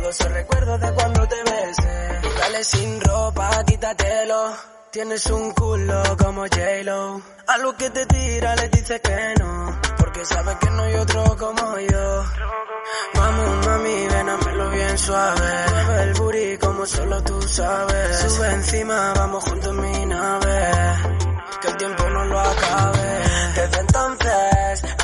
Todos 0.06 0.32
recuerdos 0.32 0.80
de 0.80 0.92
cuando 0.92 1.26
te 1.26 1.42
besé. 1.42 2.20
Dale 2.38 2.62
sin 2.62 3.00
ropa, 3.00 3.64
quítatelo. 3.64 4.54
Tienes 4.92 5.26
un 5.26 5.50
culo 5.50 6.00
como 6.16 6.42
J-Lo. 6.42 7.20
A 7.48 7.58
lo 7.58 7.76
que 7.76 7.90
te 7.90 8.06
tira 8.06 8.54
le 8.54 8.68
dice 8.68 9.00
que 9.00 9.34
no. 9.40 9.80
Porque 9.98 10.24
sabe 10.24 10.56
que 10.60 10.70
no 10.70 10.82
hay 10.84 10.94
otro 10.94 11.36
como 11.36 11.80
yo. 11.80 12.24
Vamos, 13.14 13.66
mami, 13.66 14.06
ven 14.06 14.28
a 14.28 14.36
verlo 14.36 14.70
bien 14.70 14.96
suave. 14.96 15.50
Mueve 15.72 16.02
el 16.04 16.14
booty 16.14 16.58
como 16.58 16.86
solo 16.86 17.22
tú 17.24 17.42
sabes. 17.42 18.18
Sube 18.20 18.52
encima, 18.52 19.12
vamos 19.12 19.42
juntos 19.42 19.70
en 19.70 19.80
mi 19.80 20.06
nave. 20.06 20.70
Que 21.60 21.66
el 21.66 21.76
tiempo 21.78 22.08
no 22.10 22.24
lo 22.26 22.38
acabe. 22.38 23.22
Desde 23.56 23.85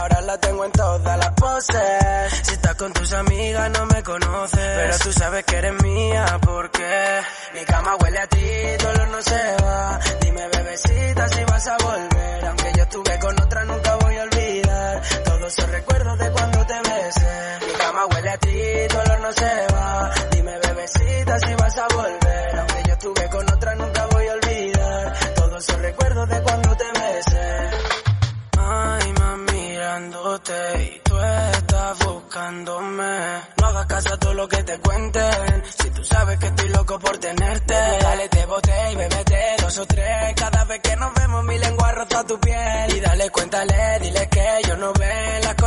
ahora 0.01 0.21
la 0.23 0.39
tengo 0.39 0.65
en 0.65 0.73
todas 0.73 1.19
las 1.19 1.33
poses. 1.33 2.41
Si 2.43 2.53
estás 2.53 2.75
con 2.75 2.93
tus 2.93 3.13
amigas 3.13 3.71
no 3.71 3.87
me 3.87 4.03
conoces. 4.03 4.59
Pero 4.61 4.99
tú 4.99 5.13
sabes 5.13 5.45
que 5.45 5.57
eres 5.57 5.83
mía 5.83 6.39
porque 6.41 7.21
mi 7.55 7.65
cama 7.65 7.97
huele 8.01 8.19
a 8.19 8.27
ti, 8.27 8.47
tu 8.79 8.89
olor 8.89 9.09
no 9.09 9.23
se 9.23 9.57
va. 9.63 10.01
Dime 10.21 10.49
bebecita 10.49 11.29
si 11.29 11.45
vas 11.45 11.67
a 11.69 11.77
volver. 11.79 12.45
Aunque 12.47 12.73
yo 12.77 12.83
estuve 12.83 13.19
con 13.19 13.41
otra 13.41 13.65
nunca 13.65 13.97
voy 13.97 14.17
a 14.17 14.23
olvidar. 14.23 15.03
Todos 15.25 15.59
esos 15.59 15.71
recuerdos 15.71 16.19
de 16.19 16.31
cuando 16.33 16.67
te 16.67 16.75
besé. 16.75 17.59
Mi 17.67 17.73
cama 17.75 18.07
huele 18.07 18.31
a 18.31 18.39
ti, 18.39 18.59
tu 18.89 18.99
olor 18.99 19.21
no 19.21 19.33
se 19.33 19.67
va. 19.73 20.11
Dime 20.31 20.59
bebecita 20.59 21.39
si 21.41 21.55
vas 21.55 21.79
a 21.79 21.87
volver. 21.95 22.59
Aunque 22.59 22.83
yo 22.87 22.93
estuve 22.93 23.29
con 23.31 23.51
otra 23.53 23.75
nunca 23.75 24.07
voy 24.07 24.29
a 24.29 24.33
olvidar. 24.33 25.35
Todos 25.35 25.69
esos 25.69 25.81
recuerdos 25.81 26.29
de 26.29 26.43
cuando 26.43 26.52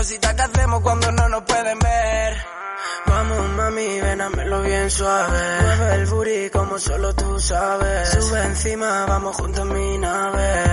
cositas 0.05 0.35
que 0.35 0.41
hacemos 0.43 0.81
cuando 0.81 1.11
no 1.13 1.29
nos 1.29 1.41
pueden 1.45 1.79
ver. 1.79 2.37
Vamos 3.07 3.49
mami, 3.57 4.01
verlo 4.01 4.61
bien 4.61 4.91
suave. 4.91 5.39
Mueve 5.61 5.95
el 5.95 6.05
booty 6.05 6.49
como 6.51 6.77
solo 6.77 7.15
tú 7.15 7.39
sabes. 7.39 8.09
Sube 8.09 8.43
encima, 8.43 9.05
vamos 9.07 9.35
juntos 9.35 9.61
en 9.61 9.73
mi 9.73 9.97
nave 9.97 10.63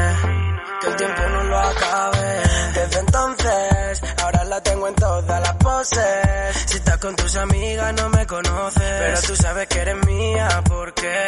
que 0.82 0.86
el 0.86 0.96
tiempo 0.96 1.22
no 1.30 1.44
lo 1.44 1.58
acabe. 1.58 2.42
Desde 2.74 3.00
entonces, 3.00 4.02
ahora 4.22 4.44
la 4.44 4.60
tengo 4.60 4.88
en 4.88 4.94
todas 4.96 5.40
las 5.40 5.54
poses. 5.54 6.56
Si 6.66 6.76
estás 6.76 6.98
con 6.98 7.16
tus 7.16 7.34
amigas 7.36 7.94
no 7.94 8.10
me 8.10 8.26
conoces, 8.26 8.82
pero 8.82 9.20
tú 9.22 9.36
sabes 9.36 9.66
que 9.68 9.78
eres 9.78 10.06
mía 10.06 10.62
porque 10.68 11.26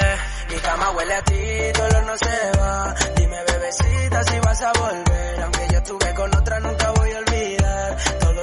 mi 0.51 0.57
cama 0.57 0.91
huele 0.91 1.15
a 1.15 1.23
ti, 1.23 1.73
tu 1.73 1.83
olor 1.83 2.05
no 2.05 2.19
se 2.19 2.59
va. 2.59 2.95
Dime 3.17 3.39
bebecita 3.45 4.25
si 4.25 4.39
vas 4.41 4.61
a 4.61 4.73
volver, 4.73 5.43
aunque 5.43 5.69
yo 5.73 5.79
estuve 5.79 6.15
con 6.15 6.37
otra 6.37 6.61
nunca. 6.61 6.94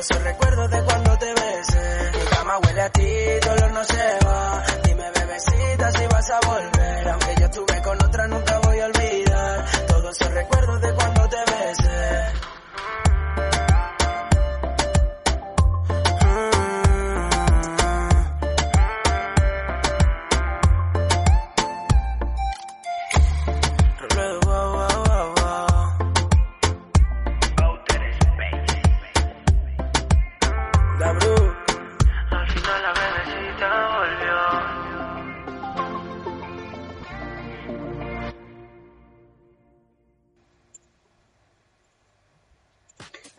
Todos 0.01 0.09
esos 0.17 0.23
recuerdos 0.23 0.71
de 0.71 0.83
cuando 0.83 1.17
te 1.19 1.25
besé. 1.27 2.11
Mi 2.17 2.25
cama 2.25 2.57
huele 2.57 2.81
a 2.81 2.89
ti, 2.89 3.13
tu 3.39 3.49
olor 3.51 3.71
no 3.71 3.83
se 3.83 4.25
va. 4.25 4.63
Dime 4.83 5.11
bebecita 5.11 5.91
si 5.91 6.07
vas 6.07 6.29
a 6.31 6.39
volver, 6.47 7.07
aunque 7.07 7.35
yo 7.39 7.45
estuve 7.45 7.81
con 7.83 8.03
otra 8.03 8.27
nunca 8.27 8.59
voy 8.63 8.79
a 8.79 8.85
olvidar. 8.87 9.65
Todos 9.85 10.19
esos 10.19 10.33
recuerdos 10.33 10.81
de 10.81 10.93
cuando 10.95 11.29
te 11.29 11.30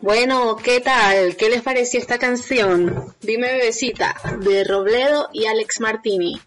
Bueno, 0.03 0.57
¿qué 0.57 0.81
tal? 0.81 1.37
¿Qué 1.37 1.49
les 1.49 1.61
pareció 1.61 1.97
esta 1.97 2.19
canción? 2.19 3.15
Dime 3.21 3.53
bebecita, 3.53 4.13
de 4.39 4.65
Robledo 4.65 5.29
y 5.31 5.45
Alex 5.45 5.79
Martini. 5.79 6.41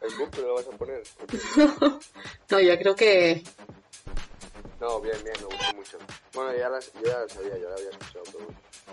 ¿El 0.00 0.14
book 0.18 0.36
lo 0.38 0.54
vas 0.54 0.66
a 0.66 0.76
poner? 0.76 1.04
no, 2.50 2.60
yo 2.60 2.78
creo 2.80 2.96
que 2.96 3.44
No, 4.80 5.00
bien, 5.00 5.16
bien, 5.22 5.36
me 5.38 5.46
gustó 5.54 5.74
mucho. 5.76 5.98
Bueno, 6.34 6.58
ya 6.58 6.68
las, 6.68 6.92
yo 6.94 7.02
ya 7.04 7.20
la 7.20 7.28
sabía, 7.28 7.58
ya 7.58 7.68
la 7.68 7.74
había 7.76 7.90
escuchado, 7.90 8.24
pero, 8.32 8.46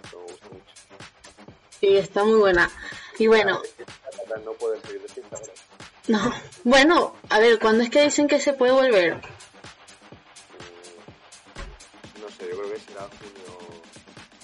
pero 0.03 0.19
me 0.19 0.31
gustó 0.31 0.49
mucho. 0.51 0.75
sí, 1.79 1.97
está 1.97 2.23
muy 2.23 2.37
buena. 2.37 2.69
Y 3.17 3.25
bueno, 3.25 3.63
No 4.45 4.53
puede 4.53 4.79
seguir 4.81 5.01
de 5.01 5.07
fiesta 5.07 5.37
ahora. 5.37 5.53
no, 6.07 6.33
bueno, 6.65 7.15
a 7.29 7.39
ver, 7.39 7.57
¿cuándo 7.57 7.83
es 7.83 7.89
que 7.89 8.03
dicen 8.03 8.27
que 8.27 8.39
se 8.39 8.53
puede 8.53 8.73
volver? 8.73 9.19
Sé, 12.41 12.49
yo 12.49 12.57
creo 12.57 12.73
que 12.73 12.79
será 12.79 13.01
junio. 13.01 13.57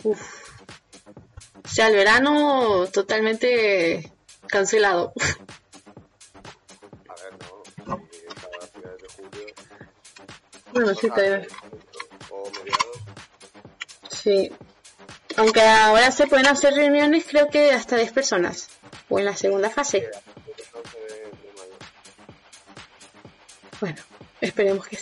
Uf. 0.03 0.21
O 1.63 1.67
sea, 1.67 1.87
el 1.87 1.95
verano 1.95 2.87
totalmente 2.87 4.11
cancelado. 4.47 5.13
A 7.09 7.15
ver, 7.23 7.33
no. 7.85 8.07
si 8.11 8.19
finales 8.73 9.01
de 9.01 9.07
julio. 9.09 9.53
bueno, 10.71 10.95
sí, 10.95 11.09
te... 11.09 11.47
O 12.29 12.51
mediados. 12.51 12.97
sí. 14.11 14.51
Aunque 15.35 15.61
ahora 15.61 16.09
se 16.11 16.25
pueden 16.25 16.47
hacer 16.47 16.73
reuniones, 16.73 17.25
creo 17.29 17.49
que 17.49 17.71
hasta 17.71 17.95
10 17.97 18.11
personas. 18.11 18.69
O 19.09 19.19
en 19.19 19.25
la 19.25 19.35
segunda 19.35 19.69
fase. 19.69 20.09
Bueno, 23.79 24.01
esperemos 24.41 24.87
que, 24.87 24.97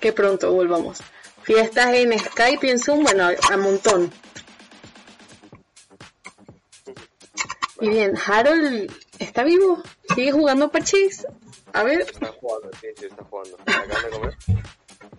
que 0.00 0.12
pronto 0.12 0.50
volvamos. 0.52 1.02
Fiestas 1.46 1.94
en 1.94 2.18
Skype 2.18 2.66
y 2.66 2.70
en 2.70 2.78
Zoom, 2.80 3.04
bueno, 3.04 3.28
a 3.50 3.56
montón. 3.56 4.12
Y 7.80 7.88
bien, 7.88 8.14
Harold 8.16 8.90
está 9.20 9.44
vivo, 9.44 9.80
sigue 10.12 10.32
jugando 10.32 10.72
parchís. 10.72 11.24
A 11.72 11.84
ver, 11.84 12.00
Está 12.00 12.34
jugando, 12.40 12.68
sí, 12.80 12.88
sí, 12.98 13.06
está 13.06 13.22
jugando. 13.22 13.56
Acaban 13.64 13.88
de 13.88 14.10
comer. 14.10 14.36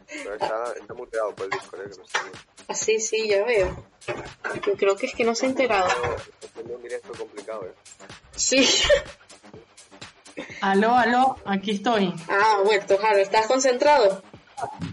Pero 0.07 0.33
está, 0.33 0.73
está 0.77 0.93
muteado 0.93 1.33
por 1.33 1.45
el 1.45 1.51
Discord, 1.51 1.81
eh, 1.81 1.89
que 1.91 1.97
no 1.97 2.03
está 2.03 2.23
bien. 2.23 2.33
así 2.67 2.99
sí, 2.99 3.29
ya 3.29 3.45
veo. 3.45 3.85
Yo 4.65 4.75
creo 4.75 4.97
que 4.97 5.05
es 5.05 5.15
que 5.15 5.23
no 5.23 5.33
se 5.33 5.45
ha 5.45 5.49
enterado. 5.49 5.87
Está 6.41 6.61
un 6.61 6.81
directo 6.81 7.13
complicado, 7.13 7.67
eh. 7.67 7.73
Sí. 8.35 8.67
Aló, 10.61 10.93
aló, 10.93 11.37
aquí 11.45 11.71
estoy. 11.71 12.13
Ah, 12.27 12.59
muerto, 12.65 12.99
Harold, 13.01 13.21
¿estás 13.21 13.47
concentrado? 13.47 14.21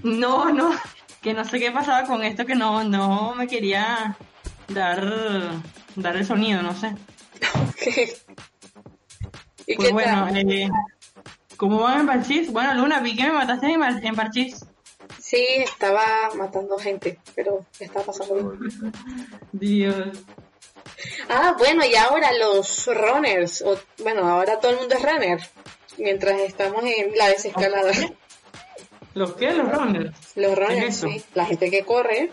No, 0.02 0.50
no. 0.50 0.70
Que 1.24 1.32
no 1.32 1.42
sé 1.46 1.58
qué 1.58 1.72
pasaba 1.72 2.06
con 2.06 2.22
esto 2.22 2.44
que 2.44 2.54
no, 2.54 2.84
no 2.84 3.34
me 3.34 3.48
quería 3.48 4.14
dar, 4.68 5.02
dar 5.96 6.16
el 6.16 6.26
sonido, 6.26 6.60
no 6.60 6.74
sé. 6.74 6.94
¿Y 9.66 9.74
Pues 9.76 9.88
qué 9.88 9.92
bueno, 9.94 10.26
tal? 10.26 10.52
eh, 10.52 10.68
¿cómo 11.56 11.80
van 11.80 12.00
en 12.00 12.06
Parchís? 12.06 12.52
Bueno, 12.52 12.74
Luna, 12.74 13.00
vi 13.00 13.16
que 13.16 13.22
me 13.22 13.32
mataste 13.32 13.68
en, 13.72 14.14
Parchís. 14.14 14.66
Sí, 15.18 15.46
estaba 15.56 16.04
matando 16.36 16.76
gente, 16.76 17.18
pero 17.34 17.64
está 17.80 18.02
pasando 18.02 18.34
bien. 18.34 18.92
Dios. 19.52 20.18
Ah, 21.30 21.54
bueno, 21.58 21.86
y 21.86 21.94
ahora 21.94 22.32
los 22.34 22.86
runners, 22.86 23.62
o, 23.62 23.78
bueno, 24.02 24.28
ahora 24.28 24.60
todo 24.60 24.72
el 24.72 24.78
mundo 24.78 24.94
es 24.94 25.02
runner, 25.02 25.40
mientras 25.96 26.38
estamos 26.40 26.84
en 26.84 27.16
la 27.16 27.28
desescalada. 27.28 27.92
¿Los 29.14 29.34
qué? 29.34 29.52
¿Los 29.52 29.70
runners? 29.72 30.16
Los 30.36 30.54
¿Qué 30.58 30.66
runners, 30.66 30.96
sí, 30.96 31.24
la 31.34 31.44
gente 31.46 31.70
que 31.70 31.84
corre. 31.84 32.30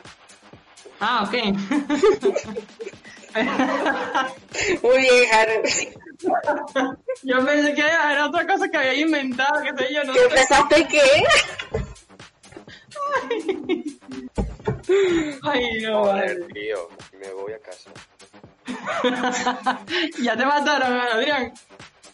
Ah, 1.00 1.24
ok. 1.28 1.34
Muy 4.84 4.98
bien, 5.00 5.34
Harold. 5.34 5.66
Yo 7.24 7.44
pensé 7.46 7.74
que 7.74 7.82
era 7.82 8.26
otra 8.28 8.46
cosa 8.46 8.68
que 8.70 8.78
había 8.78 8.94
inventado, 8.96 9.62
que 9.64 9.76
sé 9.84 9.92
yo, 9.94 10.04
no 10.04 10.14
¿Qué 10.14 10.20
sé. 10.20 10.28
pensaste 10.30 10.88
que? 10.88 11.02
Ay, 15.44 15.82
no, 15.82 16.04
Joder, 16.04 16.40
vale. 16.42 16.54
tío, 16.54 16.90
me 17.20 17.32
voy 17.34 17.54
a 17.54 17.60
casa. 17.60 17.90
ya 20.22 20.38
te 20.38 20.46
mataron, 20.46 21.00
Adrián. 21.00 21.54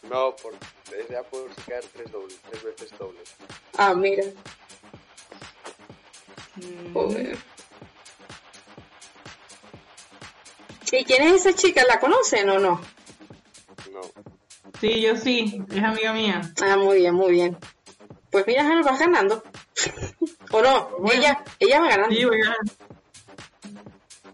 No, 0.09 0.36
por, 0.36 0.53
ya 1.09 1.24
puedo 1.24 1.47
sacar 1.55 1.82
tres 1.93 2.11
dobles, 2.11 2.38
tres 2.49 2.63
veces 2.63 2.97
dobles. 2.97 3.36
Ah, 3.78 3.93
mira. 3.93 4.24
Mm. 6.58 6.93
Joder. 6.93 7.38
¿Y 10.91 11.03
quién 11.03 11.24
es 11.24 11.45
esa 11.45 11.53
chica? 11.53 11.84
¿La 11.88 11.99
conocen 11.99 12.49
o 12.49 12.60
no? 12.60 12.82
No. 13.91 14.01
Sí, 14.80 15.01
yo 15.01 15.16
sí, 15.16 15.62
es 15.70 15.84
amiga 15.84 16.14
mía. 16.14 16.41
Ah, 16.62 16.78
muy 16.78 16.97
bien, 16.99 17.14
muy 17.14 17.32
bien. 17.32 17.58
Pues 18.32 18.45
mira, 18.47 18.66
Harold, 18.66 18.86
vas 18.86 18.99
ganando. 18.99 19.43
¿O 20.51 20.62
no? 20.62 20.89
Ella, 21.12 21.43
ella 21.60 21.82
va 21.82 21.89
ganando. 21.89 22.16
Sí, 22.16 22.26
voy 22.26 22.38
a 22.41 22.43
ganar. 22.43 22.60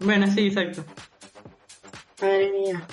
Bueno, 0.00 0.26
sí, 0.32 0.46
exacto. 0.46 0.84
Madre 2.20 2.52
mía. 2.52 2.86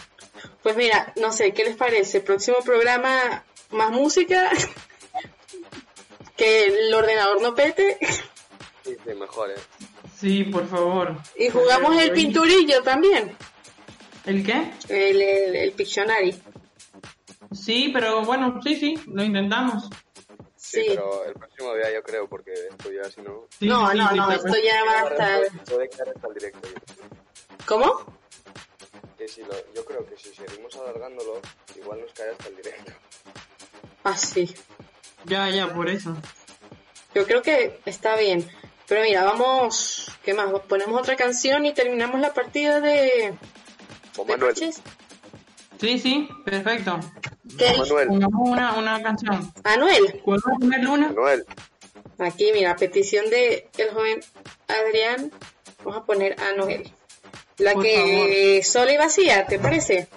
Pues 0.64 0.76
mira, 0.76 1.14
no 1.20 1.32
sé, 1.32 1.54
¿qué 1.54 1.64
les 1.64 1.76
parece? 1.76 2.22
Próximo 2.22 2.58
programa, 2.64 3.44
más 3.72 3.92
música. 3.92 4.50
que 6.36 6.68
el 6.68 6.94
ordenador 6.94 7.42
no 7.42 7.54
pete. 7.54 7.98
Sí, 8.92 8.98
sí, 9.06 9.14
mejor, 9.14 9.52
eh. 9.52 9.56
Sí, 10.20 10.44
por 10.44 10.68
favor. 10.68 11.16
Y 11.38 11.50
jugamos 11.50 11.96
el 11.98 12.12
pinturillo 12.12 12.84
también. 12.84 13.36
¿El 14.26 14.46
qué? 14.46 14.72
El, 14.90 15.22
el, 15.22 15.56
el 15.56 15.72
Pictionary. 15.72 16.42
Sí, 17.54 17.90
pero 17.94 18.24
bueno, 18.24 18.60
sí, 18.62 18.76
sí, 18.76 19.00
lo 19.08 19.24
intentamos. 19.24 19.90
Sí, 20.56 20.84
pero 20.90 21.26
el 21.26 21.34
próximo 21.34 21.74
día 21.76 21.94
yo 21.94 22.04
creo, 22.04 22.28
porque 22.28 22.52
esto 22.70 22.92
ya 22.92 23.10
si 23.10 23.22
no... 23.22 23.48
Sí, 23.58 23.68
No, 23.68 23.92
sí, 23.92 23.98
no, 23.98 24.10
sí, 24.10 24.16
no, 24.18 24.32
esto 24.32 24.54
ya 24.64 24.84
va 24.84 25.02
a 25.02 25.10
estar... 25.10 26.34
Directo. 26.34 26.70
¿Cómo? 27.66 28.06
Que 29.18 29.28
si 29.28 29.42
lo, 29.42 29.54
yo 29.74 29.86
creo 29.86 30.06
que 30.06 30.18
si 30.18 30.34
seguimos 30.34 30.76
alargándolo, 30.76 31.42
igual 31.78 32.02
nos 32.02 32.12
cae 32.14 32.30
hasta 32.30 32.48
el 32.48 32.56
directo. 32.58 32.92
Ah, 34.04 34.18
sí. 34.18 34.54
Ya, 35.26 35.50
ya, 35.50 35.74
por 35.74 35.90
eso. 35.90 36.16
Yo 37.14 37.26
creo 37.26 37.42
que 37.42 37.80
está 37.86 38.16
bien. 38.16 38.50
Pero 38.92 39.04
mira, 39.04 39.24
vamos... 39.24 40.12
¿Qué 40.22 40.34
más? 40.34 40.48
Ponemos 40.68 41.00
otra 41.00 41.16
canción 41.16 41.66
y 41.66 41.74
terminamos 41.74 42.20
la 42.20 42.34
partida 42.34 42.82
de... 42.82 42.92
De 42.92 43.38
Manuel. 44.18 44.54
Parchís. 44.54 44.82
Sí, 45.80 45.98
sí, 45.98 46.28
perfecto. 46.44 47.00
¿Qué? 47.58 47.74
Manuel. 47.78 48.10
Pongamos 48.10 48.50
una, 48.50 48.74
una 48.74 49.02
canción. 49.02 49.54
Anuel. 49.64 50.20
¿Cuál 50.26 50.42
va 50.46 50.52
a 50.54 50.60
poner 50.60 50.84
Luna? 50.84 51.08
Manuel. 51.08 51.46
Aquí, 52.20 52.52
mira, 52.54 52.76
petición 52.76 53.30
de 53.30 53.70
el 53.78 53.92
joven 53.92 54.20
Adrián. 54.68 55.32
Vamos 55.86 56.02
a 56.02 56.06
poner 56.06 56.36
a 56.42 56.52
Noel. 56.58 56.92
La 57.60 57.72
Por 57.72 57.84
que 57.84 58.62
sola 58.62 58.92
y 58.92 58.98
vacía, 58.98 59.46
¿te 59.46 59.58
parece? 59.58 60.10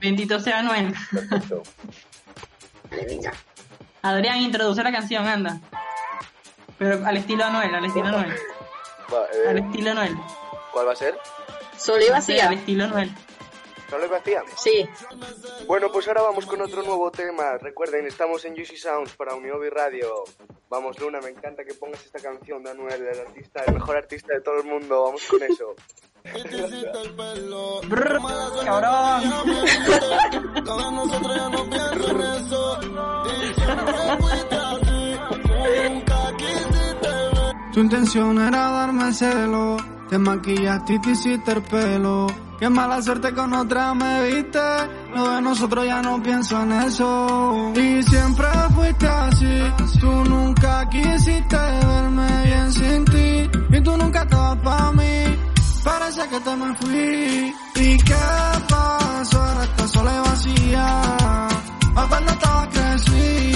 Bendito 0.00 0.40
sea 0.40 0.64
Noel. 0.64 0.92
Perfecto. 1.12 1.62
Vale, 2.90 3.04
venga. 3.04 3.32
Adrián, 4.02 4.38
introduce 4.38 4.82
la 4.82 4.90
canción, 4.90 5.24
anda. 5.24 5.60
Pero 6.78 7.06
al 7.06 7.16
estilo 7.16 7.50
Noel, 7.50 7.74
al 7.74 7.84
estilo 7.84 8.10
Noel. 8.10 8.34
Va, 9.12 9.24
eh, 9.32 9.48
Al 9.48 9.58
estilo 9.58 9.94
Noel. 9.94 10.16
¿Cuál 10.72 10.88
va 10.88 10.92
a 10.92 10.96
ser? 10.96 11.18
Sola 11.76 12.04
y 12.04 12.10
vacía. 12.10 12.48
al 12.48 12.54
estilo 12.54 12.86
Noel. 12.86 13.10
¿Solo 13.90 14.04
es 14.04 14.10
vacía? 14.10 14.42
Sí. 14.56 14.86
Bueno, 15.66 15.90
pues 15.90 16.06
ahora 16.08 16.22
vamos 16.22 16.44
con 16.44 16.60
otro 16.60 16.82
nuevo 16.82 17.10
tema. 17.10 17.56
Recuerden, 17.58 18.06
estamos 18.06 18.44
en 18.44 18.54
Juicy 18.54 18.76
Sounds 18.76 19.14
para 19.14 19.34
Uniobi 19.34 19.70
Radio. 19.70 20.24
Vamos, 20.68 20.98
Luna, 21.00 21.20
me 21.22 21.30
encanta 21.30 21.64
que 21.64 21.72
pongas 21.72 22.04
esta 22.04 22.18
canción 22.20 22.62
de 22.62 22.70
Anuel, 22.70 23.02
el 23.06 23.20
artista, 23.20 23.64
el 23.66 23.74
mejor 23.74 23.96
artista 23.96 24.34
de 24.34 24.42
todo 24.42 24.58
el 24.58 24.64
mundo. 24.64 25.04
Vamos 25.04 25.22
con 25.26 25.42
eso. 25.42 25.74
Brr, 27.88 28.20
cabrón. 28.64 29.22
Todos 30.64 30.92
nosotros 30.92 31.36
ya 31.36 31.48
no 31.48 31.68
Tu 37.78 37.84
intención 37.84 38.36
era 38.40 38.72
darme 38.72 39.12
celo. 39.12 39.76
Te 40.10 40.18
maquillaste 40.18 40.94
y 40.94 40.98
te 40.98 41.10
hiciste 41.12 41.52
el 41.52 41.62
pelo. 41.62 42.26
Qué 42.58 42.68
mala 42.68 43.00
suerte 43.00 43.32
con 43.32 43.52
otra 43.52 43.94
me 43.94 44.24
viste. 44.24 44.58
Lo 45.14 45.30
de 45.30 45.42
nosotros 45.42 45.86
ya 45.86 46.02
no 46.02 46.20
pienso 46.20 46.60
en 46.60 46.72
eso. 46.72 47.72
Y 47.76 48.02
siempre 48.02 48.46
fuiste 48.74 49.06
así. 49.06 49.62
Tú 50.00 50.10
nunca 50.24 50.88
quisiste 50.88 51.56
verme 51.56 52.42
bien 52.46 52.72
sin 52.72 53.04
ti. 53.04 53.48
Y 53.70 53.80
tú 53.80 53.96
nunca 53.96 54.22
estabas 54.22 54.58
para 54.58 54.90
mí. 54.90 55.38
Parece 55.84 56.28
que 56.30 56.40
te 56.40 56.56
me 56.56 56.74
fui. 56.78 57.54
¿Y 57.76 57.96
qué 57.98 58.24
pasó? 58.68 59.40
Ahora 59.40 59.62
estás 59.62 59.90
sola 59.92 60.16
y 60.16 60.28
vacía. 60.28 61.02
A 61.94 62.06
cuando 62.08 62.32
estaba 62.32 62.68
crecía. 62.70 63.47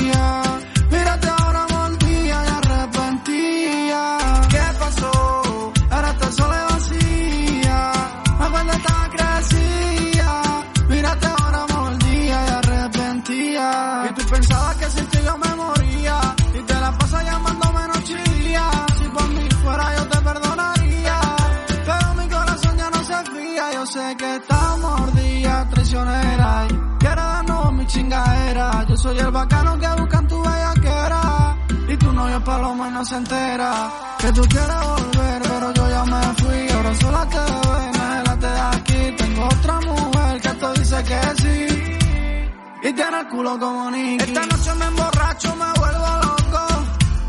Se 33.05 33.17
entera. 33.17 33.91
Que 34.19 34.33
tú 34.33 34.43
quieres 34.43 34.81
volver, 34.87 35.43
pero 35.43 35.73
yo 35.75 35.91
ya 35.91 36.05
me 36.05 36.23
fui. 36.41 36.69
Ahora 36.71 36.95
sola 36.95 37.27
te 37.29 37.45
ven, 37.69 38.41
de 38.41 38.61
aquí. 38.75 39.17
Tengo 39.17 39.45
otra 39.47 39.81
mujer 39.81 40.41
que 40.41 40.49
te 40.51 40.81
dice 40.81 41.05
que 41.05 41.21
sí. 41.43 42.89
Y 42.89 42.93
tiene 42.93 43.21
el 43.21 43.29
culo 43.29 43.59
como 43.59 43.91
Nicky. 43.91 44.25
Esta 44.25 44.47
noche 44.47 44.75
me 44.75 44.87
emborracho, 44.87 45.57
me 45.57 45.73
vuelvo 45.81 46.07
loco. 46.27 46.67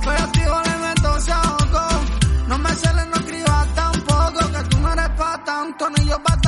Soy 0.03 0.15
activo, 0.15 0.61
le 0.65 0.78
meto 0.86 1.21
saoco. 1.21 1.82
No 2.47 2.57
me 2.57 2.69
celes, 2.71 3.07
no 3.07 3.15
escribas 3.15 3.67
tampoco. 3.76 4.51
Que 4.51 4.63
tú 4.69 4.80
no 4.80 4.93
eres 4.93 5.09
pa' 5.09 5.43
tanto, 5.43 5.89
ni 5.91 6.05
yo 6.05 6.21
pa' 6.24 6.42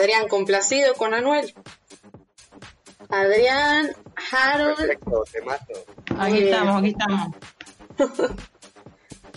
Adrián? 0.00 0.28
¿Complacido 0.28 0.94
con 0.94 1.12
Anuel? 1.14 1.54
Adrián, 3.10 3.94
Harold. 4.32 4.76
Perfecto, 4.76 5.24
temazo. 5.30 5.64
Aquí 6.18 6.30
Muy 6.32 6.40
bien. 6.40 6.48
estamos, 6.54 6.78
aquí 6.78 6.88
estamos. 6.88 7.28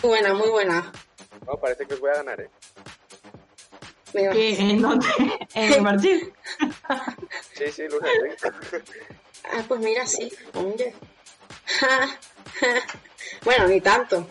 Muy 0.02 0.08
buena, 0.10 0.34
muy 0.34 0.48
buena. 0.48 0.92
No, 1.46 1.58
parece 1.60 1.86
que 1.86 1.94
os 1.94 2.00
voy 2.00 2.10
a 2.10 2.14
ganar, 2.14 2.40
eh. 2.40 2.50
¿Qué? 4.12 4.60
¿En 4.60 4.80
dónde? 4.80 5.06
¿En 5.54 5.72
el 5.72 5.82
partido? 5.82 6.20
Sí, 7.54 7.64
sí, 7.72 7.82
Luna. 7.88 8.08
Ah, 9.52 9.62
pues 9.68 9.78
mira, 9.80 10.06
sí. 10.06 10.32
Oye. 10.54 10.94
bueno, 13.44 13.68
ni 13.68 13.78
tanto. 13.82 14.26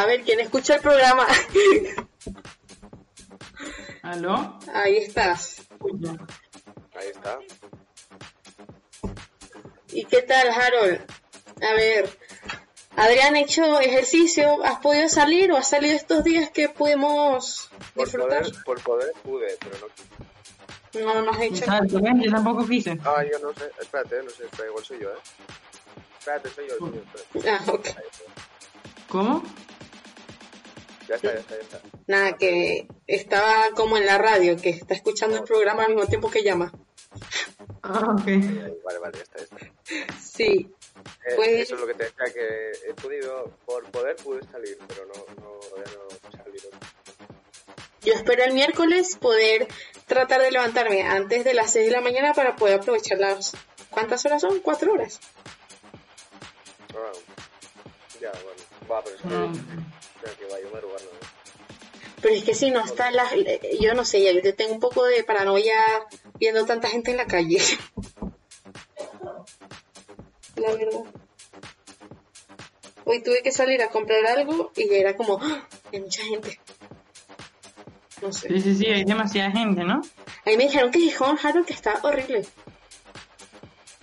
A 0.00 0.06
ver, 0.06 0.22
¿quién 0.22 0.40
escucha 0.40 0.76
el 0.76 0.80
programa? 0.80 1.26
¿Aló? 4.02 4.58
Ahí 4.72 4.96
estás. 4.96 5.60
Ahí 6.94 7.08
está. 7.14 7.38
¿Y 9.92 10.06
qué 10.06 10.22
tal, 10.22 10.48
Harold? 10.48 11.02
A 11.60 11.74
ver, 11.74 12.08
Adrián 12.96 13.34
ha 13.34 13.40
hecho 13.40 13.78
ejercicio, 13.78 14.64
¿has 14.64 14.78
podido 14.78 15.06
salir 15.10 15.52
o 15.52 15.58
has 15.58 15.68
salido 15.68 15.94
estos 15.94 16.24
días 16.24 16.50
que 16.50 16.70
pudimos 16.70 17.68
Por 17.94 18.06
disfrutar? 18.06 18.40
poder, 18.44 18.64
por 18.64 18.80
poder 18.80 19.12
pude, 19.22 19.58
pero 19.60 19.76
no 20.94 21.14
No, 21.14 21.22
no 21.26 21.30
has 21.30 21.40
hecho. 21.42 21.66
Ven, 22.00 22.22
yo 22.22 22.30
tampoco 22.30 22.66
quise. 22.66 22.98
Ah, 23.04 23.22
yo 23.30 23.38
no 23.40 23.52
sé. 23.52 23.70
Espérate, 23.78 24.22
no 24.22 24.30
sé. 24.30 24.46
Espera, 24.46 24.66
igual 24.66 24.82
soy 24.82 24.98
yo, 24.98 25.10
¿eh? 25.10 25.18
Espérate, 26.18 26.48
soy 26.48 26.68
yo, 26.70 26.76
soy 26.78 26.90
yo. 26.90 27.02
Espérate. 27.02 27.50
Ah, 27.50 27.60
ok. 27.70 27.86
¿Cómo? 29.10 29.42
Ya 31.10 31.16
está, 31.16 31.34
ya 31.34 31.40
está, 31.40 31.54
ya 31.56 31.62
está. 31.62 31.80
Nada, 32.06 32.36
que 32.38 32.86
estaba 33.06 33.70
como 33.74 33.96
en 33.98 34.06
la 34.06 34.16
radio, 34.16 34.56
que 34.56 34.70
está 34.70 34.94
escuchando 34.94 35.36
el 35.38 35.42
programa 35.42 35.82
al 35.82 35.88
mismo 35.94 36.06
tiempo 36.06 36.30
que 36.30 36.42
llama. 36.44 36.72
Ah, 37.82 38.14
ok. 38.16 38.24
Vale, 38.84 38.98
vale, 39.00 39.16
ya 39.18 39.22
está, 39.22 39.38
ya 39.38 39.44
está. 39.44 40.18
Sí. 40.20 40.70
Eh, 41.26 41.32
Pues- 41.36 41.48
Eso 41.62 41.74
es 41.74 41.80
lo 41.80 41.86
que 41.88 41.94
te 41.94 42.04
decía, 42.04 42.24
que 42.32 42.70
he 42.90 42.94
podido, 42.94 43.50
por 43.66 43.84
poder 43.90 44.16
pude 44.16 44.40
salir, 44.52 44.78
pero 44.86 45.04
no, 45.06 45.14
no, 45.42 45.60
ya 45.76 45.92
no. 45.92 46.00
Yo 48.02 48.14
espero 48.14 48.44
el 48.44 48.52
miércoles 48.54 49.16
poder 49.16 49.68
tratar 50.06 50.40
de 50.40 50.50
levantarme 50.50 51.02
antes 51.02 51.44
de 51.44 51.52
las 51.54 51.70
6 51.72 51.86
de 51.86 51.92
la 51.92 52.00
mañana 52.00 52.32
para 52.32 52.56
poder 52.56 52.80
aprovechar 52.80 53.18
las... 53.18 53.52
¿Cuántas 53.90 54.24
horas 54.24 54.40
son? 54.40 54.60
¿Cuatro 54.60 54.92
horas? 54.94 55.20
Ah, 56.94 57.12
ya, 58.20 58.30
bueno. 58.32 58.90
Va, 58.90 59.02
pero 59.04 59.16
es 59.16 59.22
que, 59.22 59.28
Ya. 60.22 60.30
Pero 62.20 62.34
es 62.34 62.44
que 62.44 62.54
si 62.54 62.70
no 62.70 62.84
está 62.84 63.10
la... 63.10 63.24
Yo 63.80 63.94
no 63.94 64.04
sé, 64.04 64.22
ya 64.22 64.32
yo 64.32 64.54
tengo 64.54 64.74
un 64.74 64.80
poco 64.80 65.04
de 65.04 65.24
paranoia 65.24 65.74
viendo 66.38 66.66
tanta 66.66 66.88
gente 66.88 67.10
en 67.10 67.16
la 67.16 67.26
calle. 67.26 67.58
La 70.56 70.72
verdad. 70.72 71.04
Hoy 73.04 73.22
tuve 73.22 73.42
que 73.42 73.50
salir 73.50 73.82
a 73.82 73.88
comprar 73.88 74.26
algo 74.26 74.72
y 74.76 74.92
era 74.92 75.16
como... 75.16 75.38
¡ah! 75.40 75.66
Hay 75.92 76.00
mucha 76.00 76.22
gente. 76.22 76.60
No 78.20 78.32
sé. 78.32 78.48
Sí, 78.48 78.60
sí, 78.60 78.76
sí, 78.76 78.86
hay 78.86 79.04
demasiada 79.04 79.50
gente, 79.50 79.82
¿no? 79.84 80.02
Ahí 80.44 80.58
me 80.58 80.64
dijeron 80.64 80.90
que 80.90 80.98
Gijón, 80.98 81.38
Harold, 81.42 81.66
que 81.66 81.72
está 81.72 81.98
horrible. 82.02 82.44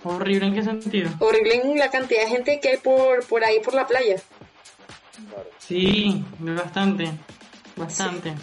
Horrible, 0.02 0.46
¿en 0.46 0.54
qué 0.54 0.62
sentido? 0.64 1.10
Horrible 1.20 1.54
en 1.62 1.78
la 1.78 1.90
cantidad 1.90 2.22
de 2.22 2.28
gente 2.28 2.60
que 2.60 2.70
hay 2.70 2.76
por, 2.78 3.24
por 3.26 3.44
ahí, 3.44 3.60
por 3.60 3.74
la 3.74 3.86
playa. 3.86 4.16
Sí, 5.58 6.24
bastante, 6.38 7.10
bastante. 7.76 8.34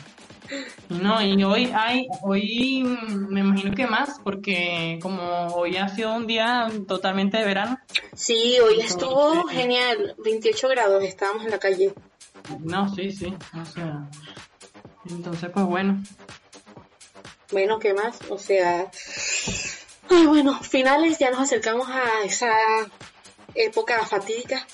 No, 0.90 1.22
y 1.22 1.44
hoy 1.44 1.72
hay, 1.74 2.08
hoy 2.22 2.84
me 3.30 3.40
imagino 3.40 3.74
que 3.74 3.88
más, 3.88 4.20
porque 4.24 5.00
como 5.02 5.48
hoy 5.48 5.78
ha 5.78 5.88
sido 5.90 6.14
un 6.14 6.28
día 6.28 6.70
totalmente 6.88 7.38
de 7.38 7.46
verano. 7.46 7.80
Sí, 8.14 8.58
hoy 8.60 8.80
estuvo 8.80 9.44
genial. 9.48 10.16
28 10.24 10.68
grados, 10.70 11.04
estábamos 11.04 11.46
en 11.46 11.52
la 11.52 11.60
calle. 11.60 11.94
No, 12.60 12.94
sí, 12.94 13.12
sí, 13.12 13.34
o 13.60 13.66
sea. 13.66 14.08
Entonces, 15.10 15.50
pues 15.52 15.66
bueno. 15.66 16.02
Bueno, 17.52 17.80
¿qué 17.80 17.94
más? 17.94 18.20
O 18.30 18.38
sea... 18.38 18.90
Ay, 20.10 20.28
bueno, 20.28 20.60
finales, 20.62 21.18
ya 21.18 21.32
nos 21.32 21.40
acercamos 21.42 21.88
a 21.90 22.24
esa 22.24 22.52
época 23.56 24.06
fatídica. 24.06 24.68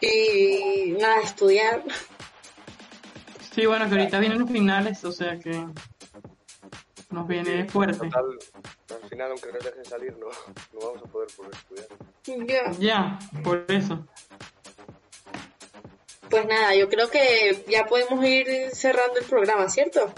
Y 0.00 0.92
nada, 0.98 1.20
estudiar. 1.20 1.82
Sí, 3.54 3.66
bueno, 3.66 3.88
que 3.88 3.96
ahorita 3.96 4.18
vienen 4.20 4.38
los 4.38 4.50
finales, 4.50 5.04
o 5.04 5.12
sea 5.12 5.38
que 5.38 5.66
nos 7.10 7.26
viene 7.26 7.68
fuerte. 7.68 7.98
Total, 7.98 8.38
al 9.02 9.08
final, 9.08 9.30
aunque 9.30 9.52
nos 9.52 9.64
dejen 9.64 9.84
salir, 9.84 10.16
no, 10.18 10.28
no 10.74 10.86
vamos 10.86 11.02
a 11.02 11.06
poder 11.10 11.28
poder 11.36 11.52
estudiar. 11.54 11.88
Ya. 12.46 12.70
Ya, 12.78 13.18
por 13.42 13.64
eso. 13.68 14.06
Pues 16.30 16.46
nada, 16.46 16.74
yo 16.74 16.88
creo 16.88 17.08
que 17.08 17.64
ya 17.68 17.86
podemos 17.86 18.24
ir 18.24 18.70
cerrando 18.72 19.18
el 19.18 19.24
programa, 19.24 19.68
¿cierto? 19.68 20.12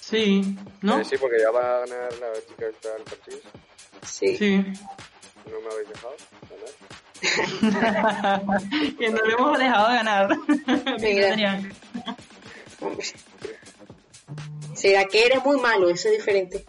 Sí, 0.00 0.56
¿no? 0.80 1.00
Eh, 1.00 1.04
sí, 1.04 1.16
porque 1.18 1.38
ya 1.40 1.50
va 1.50 1.60
a 1.60 1.80
ganar 1.80 2.12
la 2.14 2.32
chica 2.48 2.66
esta 2.68 2.94
del 2.94 3.02
parchís. 3.02 3.40
Sí. 4.02 4.36
Sí. 4.36 4.56
No 4.56 5.60
me 5.60 5.72
habéis 5.72 5.88
dejado 5.88 6.14
ganar. 6.48 6.97
que 8.98 9.10
no 9.10 9.22
le 9.22 9.34
hemos 9.34 9.58
dejado 9.58 9.88
de 9.88 9.94
ganar. 9.94 10.38
Mira. 11.00 11.60
¿Será 14.74 15.04
que 15.06 15.26
eres 15.26 15.44
muy 15.44 15.60
malo? 15.60 15.88
Eso 15.88 16.08
es 16.08 16.18
diferente. 16.18 16.64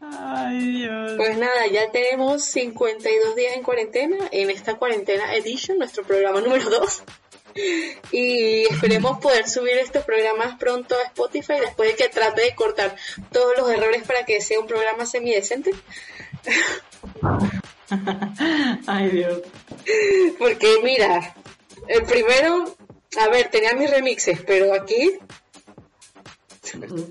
Ay, 0.00 0.72
Dios. 0.72 1.12
Pues 1.16 1.38
nada, 1.38 1.66
ya 1.66 1.90
tenemos 1.90 2.44
52 2.44 3.36
días 3.36 3.56
en 3.56 3.62
cuarentena, 3.62 4.16
en 4.30 4.50
esta 4.50 4.74
cuarentena 4.74 5.34
edition, 5.34 5.78
nuestro 5.78 6.04
programa 6.04 6.40
número 6.40 6.68
2. 6.68 7.02
Y 8.12 8.64
esperemos 8.64 9.18
poder 9.18 9.48
subir 9.48 9.78
estos 9.78 10.04
programas 10.04 10.58
pronto 10.58 10.94
a 10.94 11.08
Spotify 11.08 11.54
después 11.60 11.90
de 11.90 11.96
que 11.96 12.08
trate 12.08 12.42
de 12.42 12.54
cortar 12.54 12.94
todos 13.32 13.56
los 13.56 13.70
errores 13.70 14.04
para 14.04 14.24
que 14.24 14.40
sea 14.40 14.60
un 14.60 14.66
programa 14.66 15.06
semidecente. 15.06 15.72
Ay, 18.86 19.08
Dios. 19.10 19.42
Porque 20.38 20.80
mira, 20.82 21.34
el 21.88 22.04
primero, 22.04 22.76
a 23.18 23.28
ver, 23.28 23.48
tenía 23.50 23.74
mis 23.74 23.90
remixes, 23.90 24.40
pero 24.42 24.74
aquí 24.74 25.18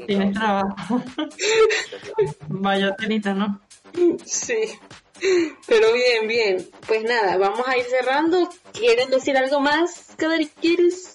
Tienes 0.06 0.34
trabajo. 0.34 1.04
Vaya 2.48 2.96
telita, 2.96 3.34
¿no? 3.34 3.62
Sí. 4.26 4.78
Pero 5.68 5.94
bien, 5.94 6.28
bien. 6.28 6.70
Pues 6.88 7.04
nada, 7.04 7.38
vamos 7.38 7.68
a 7.68 7.78
ir 7.78 7.86
cerrando. 7.86 8.50
¿Quieren 8.74 9.10
decir 9.10 9.38
algo 9.38 9.60
más? 9.60 10.10
Kadari, 10.18 10.48
¿Quieres? 10.48 11.14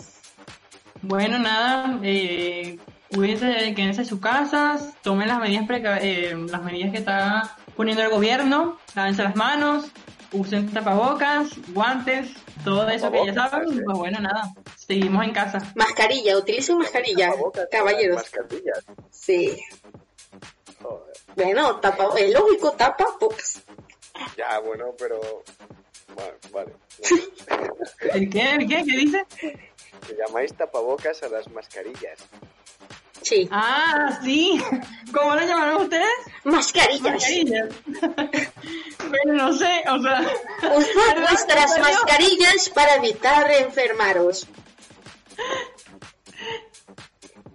Bueno, 1.02 1.38
nada, 1.38 1.98
eh, 2.04 2.78
cuídense, 3.12 3.74
quédense 3.74 4.02
en 4.02 4.06
sus 4.06 4.20
casas, 4.20 4.92
tomen 5.02 5.26
las 5.28 5.40
medidas, 5.40 5.66
preca- 5.66 5.98
eh, 6.00 6.36
las 6.48 6.62
medidas 6.62 6.92
que 6.92 6.98
está 6.98 7.56
poniendo 7.76 8.02
el 8.04 8.10
gobierno, 8.10 8.78
lávense 8.94 9.24
las 9.24 9.34
manos, 9.34 9.86
usen 10.30 10.70
tapabocas, 10.72 11.48
guantes, 11.72 12.30
todo 12.64 12.88
eso 12.88 13.10
que 13.10 13.26
ya 13.26 13.34
saben, 13.34 13.82
pues 13.84 13.98
bueno, 13.98 14.20
nada, 14.20 14.52
seguimos 14.76 15.24
en 15.24 15.32
casa. 15.32 15.58
Mascarilla, 15.74 16.36
utilicen 16.38 16.78
mascarilla, 16.78 17.32
caballeros. 17.70 18.16
Mascarillas. 18.22 18.84
Sí. 19.10 19.58
Joder. 20.82 21.16
Bueno, 21.36 21.80
tapa, 21.80 22.08
es 22.18 22.32
lógico, 22.32 22.72
tapa 22.72 23.06
bocas. 23.20 23.62
Ya, 24.36 24.58
bueno, 24.58 24.94
pero... 24.98 25.20
Bueno, 26.14 26.32
vale. 26.52 26.72
¿El 28.12 28.28
qué? 28.28 28.50
¿El 28.52 28.68
qué? 28.68 28.84
¿Qué 28.84 28.96
dice? 28.96 29.26
Que 29.38 30.16
llamáis 30.16 30.54
tapabocas 30.54 31.22
a 31.22 31.28
las 31.28 31.48
mascarillas. 31.50 32.18
Sí. 33.22 33.48
Ah, 33.50 34.20
sí. 34.22 34.60
¿Cómo 35.14 35.34
lo 35.34 35.40
llamaron 35.40 35.82
ustedes? 35.82 36.10
Mascarillas. 36.44 37.14
Mascarillas. 37.14 37.68
Pero 39.10 39.32
no 39.32 39.52
sé, 39.52 39.84
o 39.88 40.02
sea... 40.02 40.20
Usad 40.76 41.20
vuestras 41.28 41.78
mascarillas 41.78 42.68
para 42.70 42.96
evitar 42.96 43.50
enfermaros. 43.52 44.46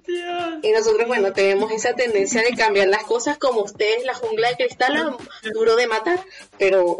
Dios. 0.08 0.60
Y 0.64 0.72
nosotros, 0.72 1.08
bueno, 1.08 1.34
tenemos 1.34 1.72
esa 1.72 1.94
tendencia 1.94 2.42
de 2.42 2.56
cambiar 2.56 2.88
las 2.88 3.04
cosas 3.04 3.38
como 3.38 3.62
ustedes, 3.62 4.06
la 4.06 4.14
jungla 4.14 4.50
de 4.50 4.56
cristal, 4.56 5.18
duro 5.54 5.76
de 5.76 5.88
matar, 5.88 6.20
pero 6.58 6.98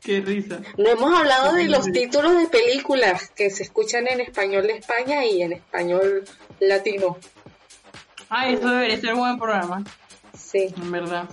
Qué 0.00 0.22
risa. 0.22 0.60
No 0.78 0.88
hemos 0.88 1.12
hablado 1.12 1.52
de 1.52 1.64
los 1.64 1.92
títulos 1.92 2.36
de 2.38 2.48
películas 2.48 3.30
que 3.30 3.50
se 3.50 3.62
escuchan 3.62 4.08
en 4.08 4.20
español 4.20 4.66
de 4.66 4.72
España 4.78 5.26
y 5.26 5.42
en 5.42 5.52
español 5.52 6.24
latino. 6.58 7.18
Ah, 8.30 8.48
eso 8.48 8.68
debería 8.68 8.98
ser 8.98 9.12
un 9.12 9.20
buen 9.20 9.38
programa. 9.38 9.84
Sí. 10.36 10.72
En 10.74 10.90
verdad. 10.90 11.28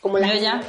Como 0.00 0.18
la 0.18 0.34
ya, 0.34 0.60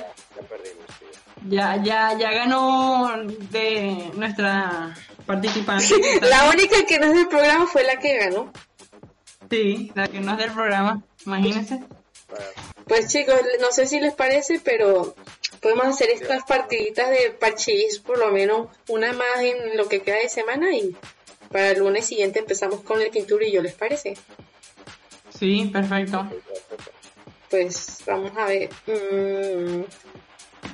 ya, 1.48 1.76
ya, 1.84 2.18
ya 2.18 2.32
ganó 2.32 3.12
de 3.52 4.12
nuestra 4.16 4.96
participante. 5.30 5.86
La 6.22 6.50
única 6.50 6.84
que 6.88 6.98
no 6.98 7.06
es 7.06 7.14
del 7.14 7.28
programa 7.28 7.68
fue 7.68 7.84
la 7.84 7.98
que 7.98 8.18
ganó. 8.18 8.52
Sí, 9.48 9.92
la 9.94 10.08
que 10.08 10.20
no 10.20 10.32
es 10.32 10.38
del 10.40 10.52
programa, 10.52 11.04
imagínense. 11.24 11.84
Pues 12.88 13.08
chicos, 13.10 13.40
no 13.62 13.72
sé 13.72 13.86
si 13.86 14.00
les 14.00 14.16
parece, 14.16 14.60
pero 14.60 15.16
podemos 15.62 15.86
hacer 15.86 16.10
estas 16.10 16.44
partiditas 16.46 17.12
de 17.12 17.30
parchís, 17.30 18.00
por 18.00 18.18
lo 18.18 18.32
menos 18.32 18.70
una 18.88 19.14
más 19.14 19.42
en 19.42 19.78
lo 19.78 19.88
que 19.88 20.02
queda 20.02 20.18
de 20.18 20.30
semana 20.30 20.76
y 20.76 20.96
para 21.52 21.72
el 21.72 21.80
lunes 21.80 22.08
siguiente 22.08 22.40
empezamos 22.40 22.82
con 22.82 23.00
el 23.00 23.12
quinturillo, 23.12 23.62
¿les 23.62 23.76
parece? 23.76 24.16
Sí, 25.38 25.70
perfecto. 25.72 26.28
Pues 27.52 28.00
vamos 28.08 28.32
a 28.36 28.46
ver. 28.46 28.70
Mm, 28.88 29.84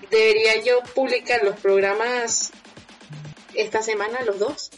debería 0.10 0.64
yo 0.64 0.80
publicar 0.93 1.43
los 1.43 1.60
programas 1.60 2.51
esta 3.58 3.82
semana, 3.82 4.22
los 4.24 4.39
dos. 4.39 4.72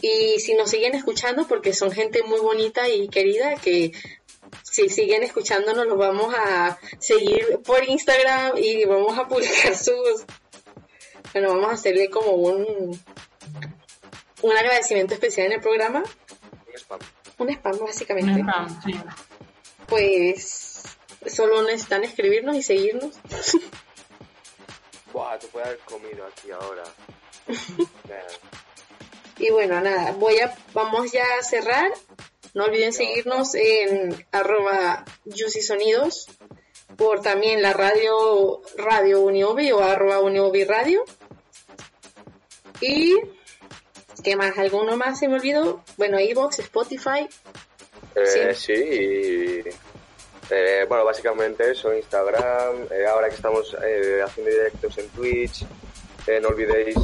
Y 0.00 0.38
si 0.40 0.54
nos 0.54 0.70
siguen 0.70 0.94
escuchando, 0.94 1.46
porque 1.46 1.72
son 1.72 1.90
gente 1.90 2.22
muy 2.22 2.40
bonita 2.40 2.88
y 2.88 3.08
querida, 3.08 3.54
que 3.56 3.92
si 4.62 4.88
siguen 4.88 5.22
escuchándonos, 5.22 5.86
los 5.86 5.96
vamos 5.96 6.34
a 6.34 6.78
seguir 6.98 7.60
por 7.64 7.88
Instagram 7.88 8.56
y 8.56 8.84
vamos 8.84 9.18
a 9.18 9.26
publicar 9.28 9.74
sus. 9.76 10.24
Bueno, 11.32 11.54
vamos 11.54 11.70
a 11.70 11.74
hacerle 11.74 12.10
como 12.10 12.32
un. 12.32 13.00
Un 14.42 14.52
agradecimiento 14.52 15.14
especial 15.14 15.46
en 15.46 15.52
el 15.54 15.60
programa. 15.60 16.02
Un 16.02 16.74
spam. 16.76 17.00
Un 17.38 17.48
spam, 17.50 17.78
básicamente 17.78 18.32
Un 18.32 18.48
spam, 18.48 18.82
sí. 18.82 19.00
pues 19.86 20.82
solo 21.26 21.62
necesitan 21.62 22.04
escribirnos 22.04 22.56
y 22.56 22.62
seguirnos. 22.62 23.14
Buah, 25.12 25.38
te 25.38 25.46
puede 25.46 25.66
haber 25.66 25.78
comido 25.78 26.26
aquí 26.26 26.50
ahora. 26.50 26.82
Y 29.38 29.50
bueno, 29.50 29.80
nada, 29.80 30.12
voy 30.12 30.38
a, 30.40 30.56
vamos 30.72 31.12
ya 31.12 31.24
a 31.38 31.42
cerrar. 31.42 31.90
No 32.54 32.64
olviden 32.64 32.92
seguirnos 32.92 33.54
en 33.56 34.24
arroba 34.30 35.04
Juicy 35.24 35.60
Sonidos, 35.60 36.28
por 36.96 37.20
también 37.20 37.62
la 37.62 37.72
radio, 37.72 38.62
radio 38.76 39.22
Uniobi 39.22 39.72
o 39.72 39.80
arroba 39.80 40.20
Uniobi 40.20 40.64
Radio. 40.64 41.04
Y, 42.80 43.16
¿qué 44.22 44.36
más? 44.36 44.56
¿Alguno 44.56 44.96
más 44.96 45.18
se 45.18 45.26
me 45.26 45.34
olvidó? 45.34 45.82
Bueno, 45.96 46.18
Evox, 46.18 46.60
Spotify. 46.60 47.28
Eh, 48.14 48.54
sí, 48.54 48.72
eh, 50.50 50.84
bueno, 50.88 51.04
básicamente 51.04 51.72
eso, 51.72 51.92
Instagram, 51.92 52.86
eh, 52.90 53.06
ahora 53.06 53.28
que 53.28 53.34
estamos 53.34 53.76
eh, 53.84 54.20
haciendo 54.22 54.52
directos 54.52 54.98
en 54.98 55.08
Twitch, 55.08 55.64
eh, 56.26 56.38
no 56.40 56.48
olvidéis 56.48 56.96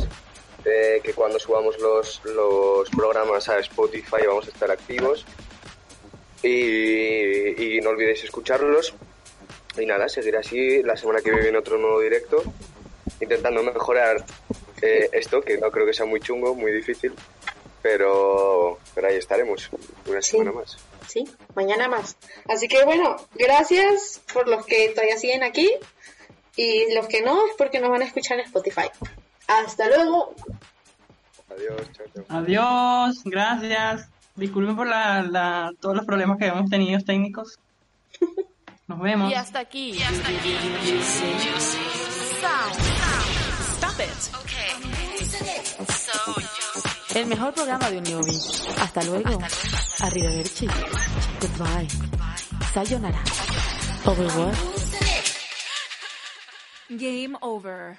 eh, 0.64 1.00
que 1.02 1.12
cuando 1.14 1.38
subamos 1.38 1.78
los, 1.78 2.20
los 2.24 2.88
programas 2.90 3.48
a 3.48 3.58
Spotify 3.58 4.26
vamos 4.26 4.46
a 4.46 4.50
estar 4.50 4.70
activos. 4.70 5.24
Y, 6.42 7.76
y 7.76 7.80
no 7.80 7.90
olvidéis 7.90 8.24
escucharlos. 8.24 8.94
Y 9.78 9.86
nada, 9.86 10.08
seguir 10.08 10.36
así, 10.36 10.82
la 10.82 10.96
semana 10.96 11.20
que 11.20 11.30
viene 11.30 11.56
otro 11.56 11.78
nuevo 11.78 12.00
directo, 12.00 12.42
intentando 13.20 13.62
mejorar 13.62 14.24
eh, 14.82 15.08
esto, 15.12 15.40
que 15.42 15.58
no 15.58 15.70
creo 15.70 15.86
que 15.86 15.94
sea 15.94 16.06
muy 16.06 16.20
chungo, 16.20 16.54
muy 16.54 16.72
difícil, 16.72 17.12
pero, 17.80 18.78
pero 18.94 19.08
ahí 19.08 19.16
estaremos, 19.16 19.70
una 20.06 20.20
semana 20.20 20.52
más. 20.52 20.76
Sí, 21.06 21.24
mañana 21.54 21.88
más. 21.88 22.16
Así 22.48 22.66
que 22.66 22.84
bueno, 22.84 23.16
gracias 23.34 24.20
por 24.32 24.48
los 24.48 24.66
que 24.66 24.88
todavía 24.88 25.18
siguen 25.18 25.44
aquí. 25.44 25.70
Y 26.56 26.92
los 26.92 27.06
que 27.06 27.22
no 27.22 27.46
es 27.46 27.52
porque 27.56 27.80
nos 27.80 27.90
van 27.90 28.02
a 28.02 28.04
escuchar 28.04 28.38
en 28.38 28.46
Spotify. 28.46 28.90
Hasta 29.50 29.86
luego. 29.88 30.34
Adiós, 31.50 31.90
chao, 31.92 32.06
chao. 32.14 32.24
Adiós, 32.38 33.22
gracias. 33.24 34.08
Disculpen 34.36 34.76
por 34.76 34.86
la, 34.86 35.22
la- 35.22 35.72
todos 35.80 35.96
los 35.96 36.06
problemas 36.06 36.38
que 36.38 36.46
hemos 36.46 36.70
tenido 36.70 37.00
técnicos. 37.00 37.58
Nos 38.86 39.00
vemos. 39.00 39.30
Y 39.30 39.34
hasta 39.34 39.58
aquí. 39.60 39.98
Stop 43.76 44.00
it. 44.00 44.36
El 47.16 47.26
mejor 47.26 47.52
programa 47.54 47.90
de 47.90 47.98
Uniobi. 47.98 48.36
Hasta 48.80 49.02
luego. 49.04 49.38
Arrivederci. 50.00 50.66
Goodbye. 51.40 51.88
Sayonara. 52.72 53.22
Overworld. 54.04 54.56
Game 56.90 57.36
over. 57.40 57.98